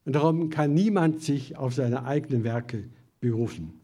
Und 0.05 0.15
darum 0.15 0.49
kann 0.51 0.75
niemand 0.75 1.23
sich 1.23 1.57
auf 1.57 1.75
seine 1.75 2.05
eigenen 2.05 2.43
Werke 2.45 2.89
berufen. 3.21 3.78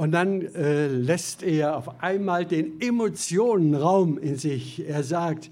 Und 0.00 0.12
dann 0.12 0.40
äh, 0.54 0.86
lässt 0.86 1.42
er 1.42 1.76
auf 1.76 2.02
einmal 2.02 2.46
den 2.46 2.80
Emotionen 2.80 3.74
Raum 3.74 4.16
in 4.16 4.38
sich. 4.38 4.88
Er 4.88 5.02
sagt, 5.02 5.50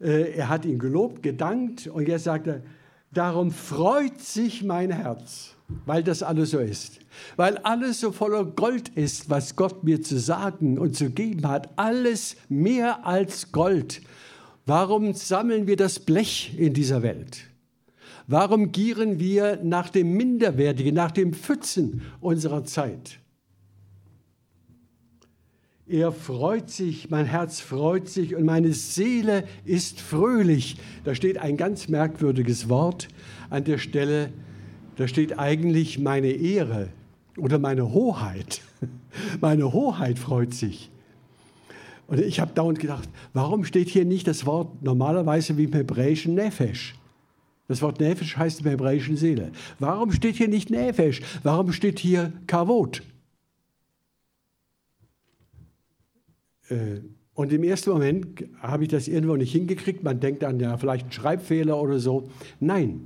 äh, 0.00 0.32
er 0.32 0.48
hat 0.48 0.64
ihn 0.64 0.80
gelobt, 0.80 1.22
gedankt 1.22 1.86
und 1.86 2.08
jetzt 2.08 2.24
sagt 2.24 2.48
er, 2.48 2.62
darum 3.12 3.52
freut 3.52 4.20
sich 4.20 4.64
mein 4.64 4.90
Herz, 4.90 5.54
weil 5.86 6.02
das 6.02 6.24
alles 6.24 6.50
so 6.50 6.58
ist. 6.58 6.98
Weil 7.36 7.56
alles 7.58 8.00
so 8.00 8.10
voller 8.10 8.44
Gold 8.44 8.88
ist, 8.88 9.30
was 9.30 9.54
Gott 9.54 9.84
mir 9.84 10.02
zu 10.02 10.18
sagen 10.18 10.76
und 10.76 10.96
zu 10.96 11.10
geben 11.10 11.46
hat. 11.46 11.70
Alles 11.76 12.34
mehr 12.48 13.06
als 13.06 13.52
Gold. 13.52 14.02
Warum 14.66 15.14
sammeln 15.14 15.68
wir 15.68 15.76
das 15.76 16.00
Blech 16.00 16.56
in 16.58 16.74
dieser 16.74 17.04
Welt? 17.04 17.44
Warum 18.26 18.72
gieren 18.72 19.20
wir 19.20 19.60
nach 19.62 19.88
dem 19.88 20.14
Minderwertigen, 20.14 20.96
nach 20.96 21.12
dem 21.12 21.32
Pfützen 21.32 22.02
unserer 22.20 22.64
Zeit? 22.64 23.21
Er 25.86 26.12
freut 26.12 26.70
sich, 26.70 27.10
mein 27.10 27.26
Herz 27.26 27.60
freut 27.60 28.08
sich 28.08 28.36
und 28.36 28.44
meine 28.44 28.72
Seele 28.72 29.44
ist 29.64 30.00
fröhlich. 30.00 30.76
Da 31.04 31.14
steht 31.14 31.38
ein 31.38 31.56
ganz 31.56 31.88
merkwürdiges 31.88 32.68
Wort 32.68 33.08
an 33.50 33.64
der 33.64 33.78
Stelle. 33.78 34.30
Da 34.96 35.08
steht 35.08 35.38
eigentlich 35.38 35.98
meine 35.98 36.30
Ehre 36.30 36.88
oder 37.36 37.58
meine 37.58 37.92
Hoheit. 37.92 38.60
Meine 39.42 39.74
Hoheit 39.74 40.18
freut 40.18 40.54
sich. 40.54 40.90
Und 42.06 42.18
ich 42.18 42.40
habe 42.40 42.52
dauernd 42.54 42.78
gedacht, 42.78 43.08
warum 43.34 43.64
steht 43.64 43.88
hier 43.88 44.06
nicht 44.06 44.26
das 44.26 44.46
Wort 44.46 44.82
normalerweise 44.82 45.58
wie 45.58 45.64
im 45.64 45.72
Hebräischen 45.72 46.34
Nefesh? 46.34 46.94
Das 47.68 47.82
Wort 47.82 48.00
Nefesh 48.00 48.36
heißt 48.36 48.60
im 48.60 48.66
Hebräischen 48.66 49.16
Seele. 49.16 49.52
Warum 49.78 50.12
steht 50.12 50.36
hier 50.36 50.48
nicht 50.48 50.70
Nefesh? 50.70 51.20
Warum 51.42 51.72
steht 51.72 51.98
hier 51.98 52.32
Kavot? 52.46 53.02
Äh, 56.61 56.61
und 57.34 57.52
im 57.52 57.64
ersten 57.64 57.90
Moment 57.90 58.44
habe 58.60 58.84
ich 58.84 58.90
das 58.90 59.08
irgendwo 59.08 59.36
nicht 59.36 59.52
hingekriegt. 59.52 60.02
Man 60.02 60.20
denkt 60.20 60.44
an 60.44 60.60
ja, 60.60 60.76
vielleicht 60.76 61.04
einen 61.04 61.12
Schreibfehler 61.12 61.80
oder 61.80 61.98
so. 61.98 62.30
Nein, 62.60 63.00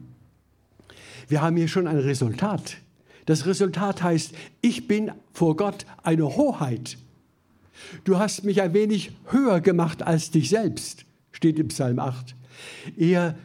wir 1.29 1.43
haben 1.43 1.57
hier 1.57 1.69
schon 1.69 1.87
ein 1.87 1.99
Resultat. 1.99 2.79
Das 3.27 3.47
Resultat 3.47 4.03
heißt, 4.03 4.35
ich 4.63 4.87
bin 4.87 5.13
vor 5.33 5.57
Gott 5.57 5.87
eine 6.03 6.37
Hoheit. 6.37 6.99
Du 8.05 8.19
hast 8.19 8.45
mich 8.45 8.63
ein 8.63 8.75
wenig 8.75 9.13
höher 9.27 9.61
gemacht 9.61 10.03
als 10.03 10.31
dich 10.31 10.49
selbst, 10.49 11.05
steht 11.33 11.59
im 11.59 11.69
Psalm 11.69 11.99
8. 11.99 12.35
Er 12.97 13.37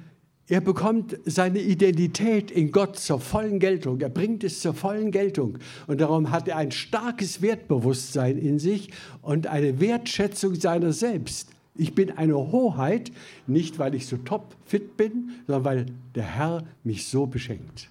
er 0.51 0.59
bekommt 0.59 1.17
seine 1.23 1.61
Identität 1.61 2.51
in 2.51 2.73
Gott 2.73 2.99
zur 2.99 3.21
vollen 3.21 3.57
Geltung. 3.57 4.01
Er 4.01 4.09
bringt 4.09 4.43
es 4.43 4.59
zur 4.59 4.73
vollen 4.73 5.09
Geltung. 5.09 5.57
Und 5.87 6.01
darum 6.01 6.29
hat 6.29 6.49
er 6.49 6.57
ein 6.57 6.71
starkes 6.71 7.41
Wertbewusstsein 7.41 8.37
in 8.37 8.59
sich 8.59 8.89
und 9.21 9.47
eine 9.47 9.79
Wertschätzung 9.79 10.55
seiner 10.55 10.91
selbst. 10.91 11.51
Ich 11.73 11.95
bin 11.95 12.11
eine 12.11 12.35
Hoheit, 12.35 13.13
nicht 13.47 13.79
weil 13.79 13.95
ich 13.95 14.07
so 14.07 14.17
top 14.17 14.53
fit 14.65 14.97
bin, 14.97 15.29
sondern 15.47 15.63
weil 15.63 15.85
der 16.15 16.25
Herr 16.25 16.65
mich 16.83 17.07
so 17.07 17.27
beschenkt. 17.27 17.89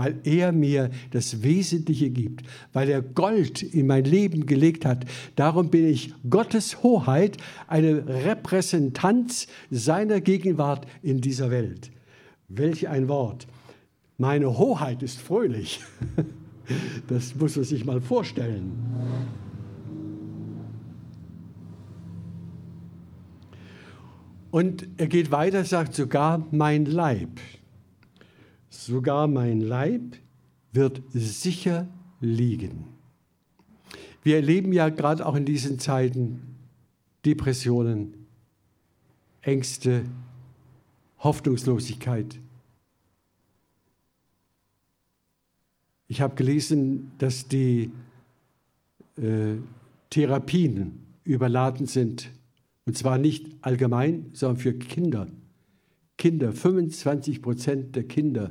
Weil 0.00 0.18
er 0.24 0.50
mir 0.50 0.88
das 1.10 1.42
Wesentliche 1.42 2.08
gibt, 2.08 2.46
weil 2.72 2.88
er 2.88 3.02
Gold 3.02 3.62
in 3.62 3.86
mein 3.86 4.04
Leben 4.04 4.46
gelegt 4.46 4.86
hat. 4.86 5.04
Darum 5.36 5.68
bin 5.68 5.86
ich 5.86 6.14
Gottes 6.30 6.82
Hoheit, 6.82 7.36
eine 7.68 8.06
Repräsentanz 8.06 9.46
seiner 9.70 10.22
Gegenwart 10.22 10.86
in 11.02 11.20
dieser 11.20 11.50
Welt. 11.50 11.90
Welch 12.48 12.88
ein 12.88 13.08
Wort. 13.08 13.46
Meine 14.16 14.56
Hoheit 14.58 15.02
ist 15.02 15.20
fröhlich. 15.20 15.80
Das 17.08 17.34
muss 17.34 17.56
man 17.56 17.64
sich 17.64 17.84
mal 17.84 18.00
vorstellen. 18.00 18.70
Und 24.52 24.86
er 24.98 25.08
geht 25.08 25.32
weiter, 25.32 25.64
sagt 25.64 25.96
sogar 25.96 26.46
mein 26.52 26.84
Leib. 26.84 27.40
Sogar 28.70 29.26
mein 29.26 29.60
Leib 29.60 30.16
wird 30.72 31.02
sicher 31.12 31.88
liegen. 32.20 32.86
Wir 34.22 34.36
erleben 34.36 34.72
ja 34.72 34.88
gerade 34.88 35.26
auch 35.26 35.34
in 35.34 35.44
diesen 35.44 35.78
Zeiten 35.78 36.56
Depressionen, 37.24 38.26
Ängste, 39.42 40.04
Hoffnungslosigkeit. 41.18 42.38
Ich 46.06 46.20
habe 46.20 46.34
gelesen, 46.34 47.12
dass 47.18 47.48
die 47.48 47.90
äh, 49.16 49.56
Therapien 50.10 51.06
überladen 51.24 51.86
sind 51.86 52.30
und 52.84 52.96
zwar 52.96 53.18
nicht 53.18 53.46
allgemein, 53.62 54.30
sondern 54.32 54.58
für 54.58 54.74
Kinder. 54.74 55.28
Kinder, 56.16 56.52
25 56.52 57.40
Prozent 57.40 57.96
der 57.96 58.04
Kinder 58.04 58.50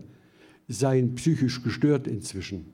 seien 0.70 1.16
psychisch 1.16 1.62
gestört 1.64 2.08
inzwischen. 2.08 2.68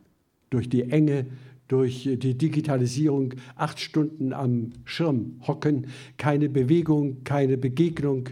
Durch 0.51 0.69
die 0.69 0.83
Enge, 0.83 1.25
durch 1.67 2.03
die 2.03 2.37
Digitalisierung, 2.37 3.33
acht 3.55 3.79
Stunden 3.79 4.33
am 4.33 4.73
Schirm 4.83 5.41
hocken, 5.47 5.87
keine 6.17 6.49
Bewegung, 6.49 7.23
keine 7.23 7.57
Begegnung. 7.57 8.29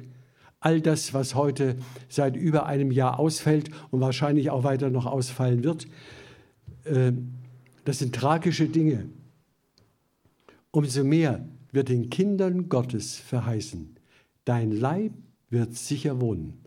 All 0.59 0.81
das, 0.81 1.13
was 1.13 1.33
heute 1.33 1.77
seit 2.09 2.35
über 2.35 2.67
einem 2.67 2.91
Jahr 2.91 3.19
ausfällt 3.19 3.69
und 3.89 4.01
wahrscheinlich 4.01 4.51
auch 4.51 4.63
weiter 4.63 4.89
noch 4.89 5.05
ausfallen 5.05 5.63
wird, 5.63 5.87
äh, 6.83 7.13
das 7.85 7.99
sind 7.99 8.13
tragische 8.13 8.67
Dinge. 8.67 9.09
Umso 10.71 11.03
mehr 11.03 11.47
wird 11.71 11.89
den 11.89 12.09
Kindern 12.09 12.69
Gottes 12.69 13.17
verheißen, 13.17 13.95
dein 14.45 14.71
Leib 14.71 15.13
wird 15.49 15.75
sicher 15.75 16.21
wohnen, 16.21 16.61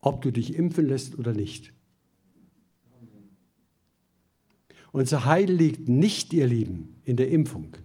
ob 0.00 0.22
du 0.22 0.30
dich 0.30 0.54
impfen 0.54 0.86
lässt 0.86 1.18
oder 1.18 1.32
nicht. 1.32 1.72
Unser 4.92 5.24
Heil 5.24 5.50
liegt 5.50 5.88
nicht, 5.88 6.32
ihr 6.32 6.46
Lieben, 6.46 6.96
in 7.04 7.16
der 7.16 7.30
Impfung. 7.30 7.76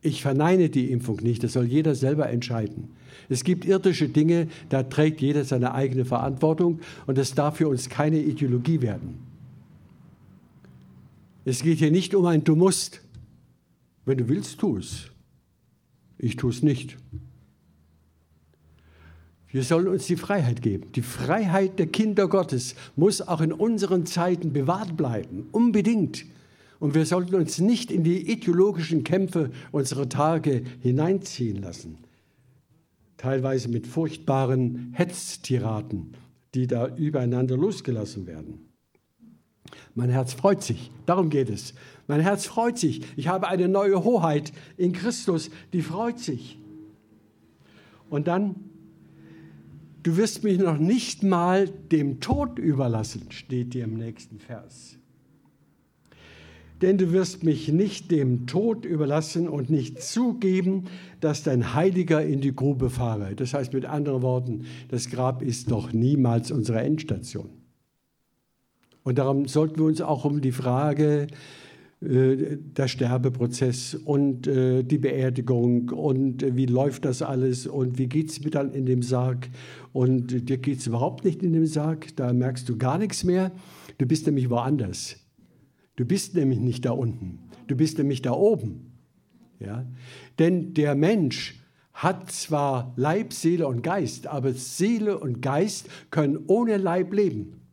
Ich 0.00 0.20
verneine 0.20 0.68
die 0.68 0.90
Impfung 0.90 1.16
nicht, 1.22 1.42
das 1.44 1.54
soll 1.54 1.64
jeder 1.64 1.94
selber 1.94 2.28
entscheiden. 2.28 2.90
Es 3.28 3.42
gibt 3.42 3.64
irdische 3.64 4.08
Dinge, 4.08 4.48
da 4.68 4.82
trägt 4.82 5.22
jeder 5.22 5.44
seine 5.44 5.72
eigene 5.72 6.04
Verantwortung 6.04 6.80
und 7.06 7.16
das 7.16 7.34
darf 7.34 7.56
für 7.56 7.68
uns 7.68 7.88
keine 7.88 8.18
Ideologie 8.18 8.82
werden. 8.82 9.18
Es 11.46 11.62
geht 11.62 11.78
hier 11.78 11.90
nicht 11.90 12.14
um 12.14 12.26
ein 12.26 12.44
Du 12.44 12.56
musst. 12.56 13.00
Wenn 14.04 14.18
du 14.18 14.28
willst, 14.28 14.58
tu 14.60 14.76
es. 14.76 15.10
Ich 16.18 16.36
tue 16.36 16.50
es 16.50 16.62
nicht. 16.62 16.96
Wir 19.54 19.62
sollen 19.62 19.86
uns 19.86 20.06
die 20.06 20.16
Freiheit 20.16 20.62
geben. 20.62 20.90
Die 20.96 21.02
Freiheit 21.02 21.78
der 21.78 21.86
Kinder 21.86 22.26
Gottes 22.26 22.74
muss 22.96 23.22
auch 23.22 23.40
in 23.40 23.52
unseren 23.52 24.04
Zeiten 24.04 24.52
bewahrt 24.52 24.96
bleiben, 24.96 25.46
unbedingt. 25.52 26.24
Und 26.80 26.96
wir 26.96 27.06
sollten 27.06 27.36
uns 27.36 27.60
nicht 27.60 27.92
in 27.92 28.02
die 28.02 28.32
ideologischen 28.32 29.04
Kämpfe 29.04 29.52
unserer 29.70 30.08
Tage 30.08 30.64
hineinziehen 30.80 31.62
lassen. 31.62 31.98
Teilweise 33.16 33.68
mit 33.68 33.86
furchtbaren 33.86 34.92
Hetztiraten, 34.92 36.14
die 36.56 36.66
da 36.66 36.88
übereinander 36.96 37.56
losgelassen 37.56 38.26
werden. 38.26 38.72
Mein 39.94 40.10
Herz 40.10 40.32
freut 40.32 40.64
sich, 40.64 40.90
darum 41.06 41.30
geht 41.30 41.48
es. 41.48 41.74
Mein 42.08 42.22
Herz 42.22 42.44
freut 42.44 42.76
sich. 42.76 43.02
Ich 43.16 43.28
habe 43.28 43.46
eine 43.46 43.68
neue 43.68 44.02
Hoheit 44.02 44.52
in 44.76 44.92
Christus, 44.92 45.52
die 45.72 45.82
freut 45.82 46.18
sich. 46.18 46.58
Und 48.10 48.26
dann, 48.26 48.56
du 50.04 50.16
wirst 50.16 50.44
mich 50.44 50.58
noch 50.58 50.78
nicht 50.78 51.24
mal 51.24 51.68
dem 51.68 52.20
Tod 52.20 52.58
überlassen, 52.60 53.26
steht 53.30 53.74
dir 53.74 53.84
im 53.84 53.94
nächsten 53.94 54.38
Vers. 54.38 54.96
Denn 56.82 56.98
du 56.98 57.12
wirst 57.12 57.44
mich 57.44 57.68
nicht 57.68 58.10
dem 58.10 58.46
Tod 58.46 58.84
überlassen 58.84 59.48
und 59.48 59.70
nicht 59.70 60.02
zugeben, 60.02 60.84
dass 61.20 61.42
dein 61.42 61.74
Heiliger 61.74 62.22
in 62.22 62.40
die 62.40 62.54
Grube 62.54 62.90
fahre. 62.90 63.34
Das 63.34 63.54
heißt 63.54 63.72
mit 63.72 63.86
anderen 63.86 64.22
Worten, 64.22 64.66
das 64.88 65.08
Grab 65.08 65.40
ist 65.40 65.70
doch 65.70 65.92
niemals 65.92 66.50
unsere 66.50 66.80
Endstation. 66.80 67.48
Und 69.02 69.18
darum 69.18 69.46
sollten 69.46 69.78
wir 69.78 69.84
uns 69.84 70.00
auch 70.00 70.24
um 70.24 70.40
die 70.40 70.52
Frage 70.52 71.28
der 72.06 72.88
Sterbeprozess 72.88 73.94
und 73.94 74.46
äh, 74.46 74.82
die 74.82 74.98
Beerdigung 74.98 75.88
und 75.88 76.42
äh, 76.42 76.54
wie 76.54 76.66
läuft 76.66 77.06
das 77.06 77.22
alles 77.22 77.66
und 77.66 77.98
wie 77.98 78.08
geht 78.08 78.30
es 78.30 78.44
mir 78.44 78.50
dann 78.50 78.72
in 78.72 78.84
dem 78.84 79.02
Sarg 79.02 79.48
und 79.92 80.48
dir 80.48 80.58
geht 80.58 80.80
es 80.80 80.86
überhaupt 80.86 81.24
nicht 81.24 81.42
in 81.42 81.54
dem 81.54 81.66
Sarg, 81.66 82.14
da 82.16 82.32
merkst 82.32 82.68
du 82.68 82.76
gar 82.76 82.98
nichts 82.98 83.24
mehr, 83.24 83.52
du 83.98 84.06
bist 84.06 84.26
nämlich 84.26 84.50
woanders. 84.50 85.16
Du 85.96 86.04
bist 86.04 86.34
nämlich 86.34 86.58
nicht 86.58 86.84
da 86.84 86.90
unten, 86.90 87.38
du 87.68 87.76
bist 87.76 87.98
nämlich 87.98 88.20
da 88.20 88.32
oben. 88.32 88.92
Ja? 89.60 89.86
Denn 90.38 90.74
der 90.74 90.94
Mensch 90.94 91.60
hat 91.94 92.30
zwar 92.30 92.92
Leib, 92.96 93.32
Seele 93.32 93.66
und 93.68 93.82
Geist, 93.82 94.26
aber 94.26 94.52
Seele 94.52 95.18
und 95.18 95.40
Geist 95.40 95.88
können 96.10 96.38
ohne 96.48 96.76
Leib 96.76 97.14
leben. 97.14 97.63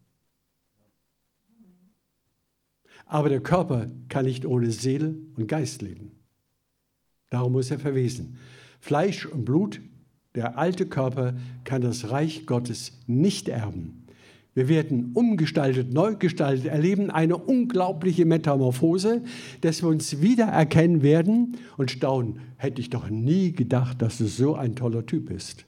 Aber 3.12 3.28
der 3.28 3.42
Körper 3.42 3.88
kann 4.08 4.24
nicht 4.24 4.46
ohne 4.46 4.72
Seele 4.72 5.14
und 5.36 5.50
Geist 5.50 5.82
leben. 5.82 6.12
Darum 7.30 7.52
muss 7.52 7.70
er 7.70 7.78
verwesen. 7.78 8.38
Fleisch 8.80 9.26
und 9.26 9.44
Blut, 9.44 9.82
der 10.34 10.58
alte 10.58 10.86
Körper, 10.86 11.34
kann 11.66 11.82
das 11.82 12.10
Reich 12.10 12.46
Gottes 12.46 12.98
nicht 13.08 13.50
erben. 13.50 14.06
Wir 14.54 14.70
werden 14.70 15.12
umgestaltet, 15.14 15.92
neu 15.94 16.16
gestaltet, 16.16 16.68
erleben 16.68 17.12
eine 17.12 17.36
unglaubliche 17.36 18.24
Metamorphose, 18.24 19.24
dass 19.60 19.84
wir 19.84 19.90
uns 19.90 20.22
wiedererkennen 20.22 21.02
werden 21.02 21.58
und 21.76 21.92
staunen. 21.92 22.40
Hätte 22.56 22.80
ich 22.80 22.92
doch 22.92 23.10
nie 23.10 23.52
gedacht, 23.52 24.02
dass 24.02 24.20
du 24.20 24.26
so 24.26 24.56
ein 24.56 24.78
toller 24.78 25.06
Typ 25.06 25.26
bist. 25.26 25.66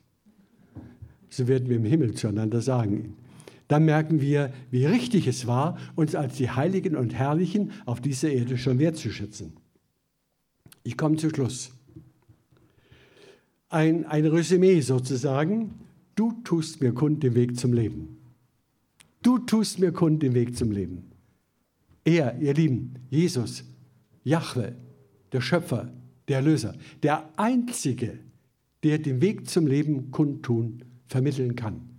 So 1.29 1.49
werden 1.49 1.67
wir 1.67 1.75
im 1.75 1.83
Himmel 1.83 2.13
zueinander 2.13 2.61
sagen 2.61 3.17
dann 3.67 3.85
merken 3.85 4.21
wir, 4.21 4.53
wie 4.71 4.85
richtig 4.85 5.27
es 5.27 5.47
war, 5.47 5.77
uns 5.95 6.15
als 6.15 6.35
die 6.35 6.49
Heiligen 6.49 6.95
und 6.95 7.13
Herrlichen 7.13 7.71
auf 7.85 8.01
dieser 8.01 8.29
Erde 8.29 8.57
schon 8.57 8.79
wertzuschätzen. 8.79 9.53
Ich 10.83 10.97
komme 10.97 11.15
zum 11.17 11.29
Schluss. 11.29 11.71
Ein, 13.69 14.05
ein 14.05 14.25
Resümee 14.25 14.81
sozusagen. 14.81 15.71
Du 16.15 16.33
tust 16.43 16.81
mir 16.81 16.93
kund 16.93 17.23
den 17.23 17.35
Weg 17.35 17.57
zum 17.57 17.73
Leben. 17.73 18.17
Du 19.23 19.39
tust 19.39 19.79
mir 19.79 19.91
kund 19.91 20.21
den 20.21 20.33
Weg 20.33 20.55
zum 20.55 20.71
Leben. 20.71 21.11
Er, 22.03 22.37
ihr 22.39 22.53
Lieben, 22.53 22.95
Jesus, 23.09 23.63
Jahwe, 24.23 24.75
der 25.31 25.41
Schöpfer, 25.41 25.91
der 26.27 26.37
Erlöser, 26.37 26.75
der 27.01 27.29
Einzige, 27.37 28.19
der 28.83 28.99
den 28.99 29.21
Weg 29.21 29.49
zum 29.49 29.65
Leben 29.65 30.11
kundtun, 30.11 30.83
vermitteln 31.05 31.55
kann. 31.55 31.89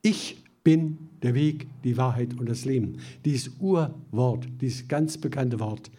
Ich 0.00 0.41
bin 0.64 0.98
der 1.22 1.34
Weg, 1.34 1.68
die 1.84 1.96
Wahrheit 1.96 2.38
und 2.38 2.48
das 2.48 2.64
Leben. 2.64 2.98
Dieses 3.24 3.52
Urwort, 3.60 4.46
dieses 4.60 4.88
ganz 4.88 5.18
bekannte 5.18 5.60
Wort, 5.60 5.90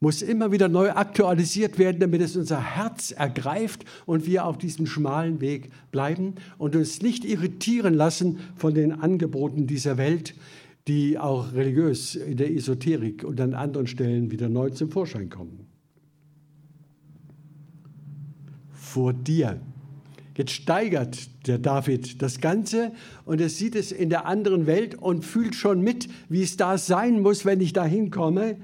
muss 0.00 0.22
immer 0.22 0.52
wieder 0.52 0.68
neu 0.68 0.90
aktualisiert 0.90 1.78
werden, 1.78 1.98
damit 1.98 2.20
es 2.20 2.36
unser 2.36 2.62
Herz 2.62 3.10
ergreift 3.10 3.84
und 4.06 4.26
wir 4.26 4.44
auf 4.44 4.56
diesem 4.56 4.86
schmalen 4.86 5.40
Weg 5.40 5.70
bleiben 5.90 6.34
und 6.56 6.76
uns 6.76 7.02
nicht 7.02 7.24
irritieren 7.24 7.94
lassen 7.94 8.38
von 8.54 8.74
den 8.74 8.92
Angeboten 8.92 9.66
dieser 9.66 9.98
Welt, 9.98 10.34
die 10.86 11.18
auch 11.18 11.52
religiös 11.52 12.14
in 12.14 12.36
der 12.36 12.54
Esoterik 12.54 13.24
und 13.24 13.40
an 13.40 13.54
anderen 13.54 13.86
Stellen 13.86 14.30
wieder 14.30 14.48
neu 14.48 14.70
zum 14.70 14.90
Vorschein 14.90 15.28
kommen. 15.28 15.66
Vor 18.70 19.12
dir 19.12 19.60
Jetzt 20.38 20.52
steigert 20.52 21.48
der 21.48 21.58
David 21.58 22.22
das 22.22 22.40
Ganze 22.40 22.92
und 23.24 23.40
er 23.40 23.48
sieht 23.48 23.74
es 23.74 23.90
in 23.90 24.08
der 24.08 24.24
anderen 24.24 24.68
Welt 24.68 24.94
und 24.94 25.24
fühlt 25.24 25.56
schon 25.56 25.80
mit, 25.80 26.08
wie 26.28 26.42
es 26.42 26.56
da 26.56 26.78
sein 26.78 27.22
muss, 27.22 27.44
wenn 27.44 27.60
ich 27.60 27.72
da 27.72 27.84
hinkomme. 27.84 28.56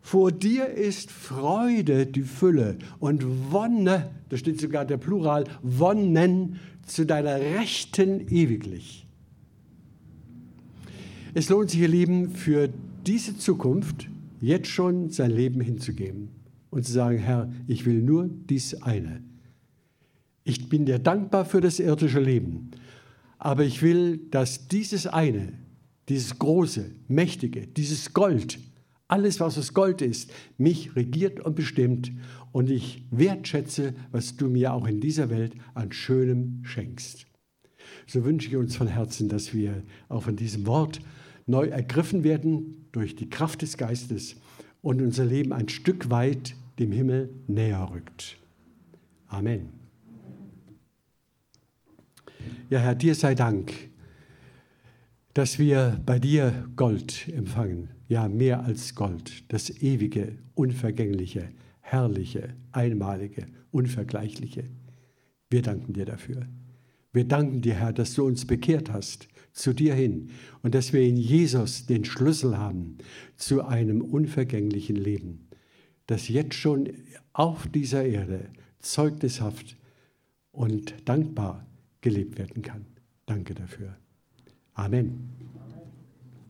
Vor 0.00 0.32
dir 0.32 0.66
ist 0.66 1.10
Freude 1.10 2.06
die 2.06 2.22
Fülle 2.22 2.78
und 3.00 3.52
Wonne, 3.52 4.12
da 4.30 4.38
steht 4.38 4.58
sogar 4.58 4.86
der 4.86 4.96
Plural, 4.96 5.44
Wonnen 5.62 6.58
zu 6.86 7.04
deiner 7.04 7.38
Rechten 7.38 8.26
ewiglich. 8.28 9.06
Es 11.34 11.50
lohnt 11.50 11.68
sich, 11.68 11.80
ihr 11.80 11.88
Lieben, 11.88 12.30
für 12.30 12.70
diese 13.06 13.36
Zukunft 13.36 14.08
jetzt 14.40 14.68
schon 14.68 15.10
sein 15.10 15.32
Leben 15.32 15.60
hinzugeben 15.60 16.30
und 16.70 16.86
zu 16.86 16.92
sagen, 16.92 17.18
Herr, 17.18 17.52
ich 17.66 17.84
will 17.84 18.00
nur 18.00 18.30
dies 18.48 18.80
eine. 18.80 19.22
Ich 20.44 20.68
bin 20.68 20.84
dir 20.84 20.98
dankbar 20.98 21.46
für 21.46 21.62
das 21.62 21.80
irdische 21.80 22.20
Leben, 22.20 22.70
aber 23.38 23.64
ich 23.64 23.82
will, 23.82 24.18
dass 24.30 24.68
dieses 24.68 25.06
eine, 25.06 25.54
dieses 26.08 26.38
große, 26.38 26.90
mächtige, 27.08 27.66
dieses 27.66 28.12
Gold, 28.12 28.58
alles, 29.08 29.40
was 29.40 29.58
aus 29.58 29.72
Gold 29.72 30.02
ist, 30.02 30.30
mich 30.58 30.96
regiert 30.96 31.40
und 31.40 31.56
bestimmt 31.56 32.12
und 32.52 32.70
ich 32.70 33.06
wertschätze, 33.10 33.94
was 34.12 34.36
du 34.36 34.48
mir 34.48 34.74
auch 34.74 34.86
in 34.86 35.00
dieser 35.00 35.30
Welt 35.30 35.54
an 35.72 35.92
Schönem 35.92 36.60
schenkst. 36.62 37.26
So 38.06 38.24
wünsche 38.24 38.48
ich 38.48 38.56
uns 38.56 38.76
von 38.76 38.86
Herzen, 38.86 39.28
dass 39.28 39.54
wir 39.54 39.82
auch 40.08 40.24
von 40.24 40.36
diesem 40.36 40.66
Wort 40.66 41.00
neu 41.46 41.68
ergriffen 41.68 42.22
werden 42.22 42.86
durch 42.92 43.16
die 43.16 43.28
Kraft 43.30 43.62
des 43.62 43.76
Geistes 43.76 44.36
und 44.82 45.00
unser 45.00 45.24
Leben 45.24 45.52
ein 45.52 45.68
Stück 45.68 46.10
weit 46.10 46.54
dem 46.78 46.92
Himmel 46.92 47.30
näher 47.46 47.90
rückt. 47.92 48.36
Amen. 49.28 49.83
Ja, 52.70 52.78
Herr, 52.78 52.94
dir 52.94 53.14
sei 53.14 53.34
Dank, 53.34 53.72
dass 55.34 55.58
wir 55.58 56.00
bei 56.06 56.18
dir 56.18 56.66
Gold 56.76 57.28
empfangen. 57.28 57.90
Ja, 58.08 58.26
mehr 58.26 58.64
als 58.64 58.94
Gold, 58.94 59.44
das 59.52 59.68
ewige, 59.68 60.38
unvergängliche, 60.54 61.50
herrliche, 61.80 62.54
einmalige, 62.72 63.46
unvergleichliche. 63.70 64.64
Wir 65.50 65.60
danken 65.60 65.92
dir 65.92 66.06
dafür. 66.06 66.46
Wir 67.12 67.24
danken 67.24 67.60
dir, 67.60 67.74
Herr, 67.74 67.92
dass 67.92 68.14
du 68.14 68.24
uns 68.24 68.46
bekehrt 68.46 68.90
hast 68.90 69.28
zu 69.52 69.74
dir 69.74 69.94
hin 69.94 70.30
und 70.62 70.74
dass 70.74 70.94
wir 70.94 71.02
in 71.02 71.18
Jesus 71.18 71.84
den 71.84 72.04
Schlüssel 72.06 72.56
haben 72.56 72.96
zu 73.36 73.62
einem 73.64 74.00
unvergänglichen 74.00 74.96
Leben, 74.96 75.48
das 76.06 76.28
jetzt 76.28 76.54
schon 76.54 76.88
auf 77.34 77.66
dieser 77.68 78.04
Erde 78.04 78.48
zeugnishaft 78.78 79.76
und 80.50 80.94
dankbar 81.04 81.66
gelebt 82.04 82.38
werden 82.38 82.60
kann. 82.60 82.84
Danke 83.24 83.54
dafür. 83.54 83.96
Amen. 84.74 85.43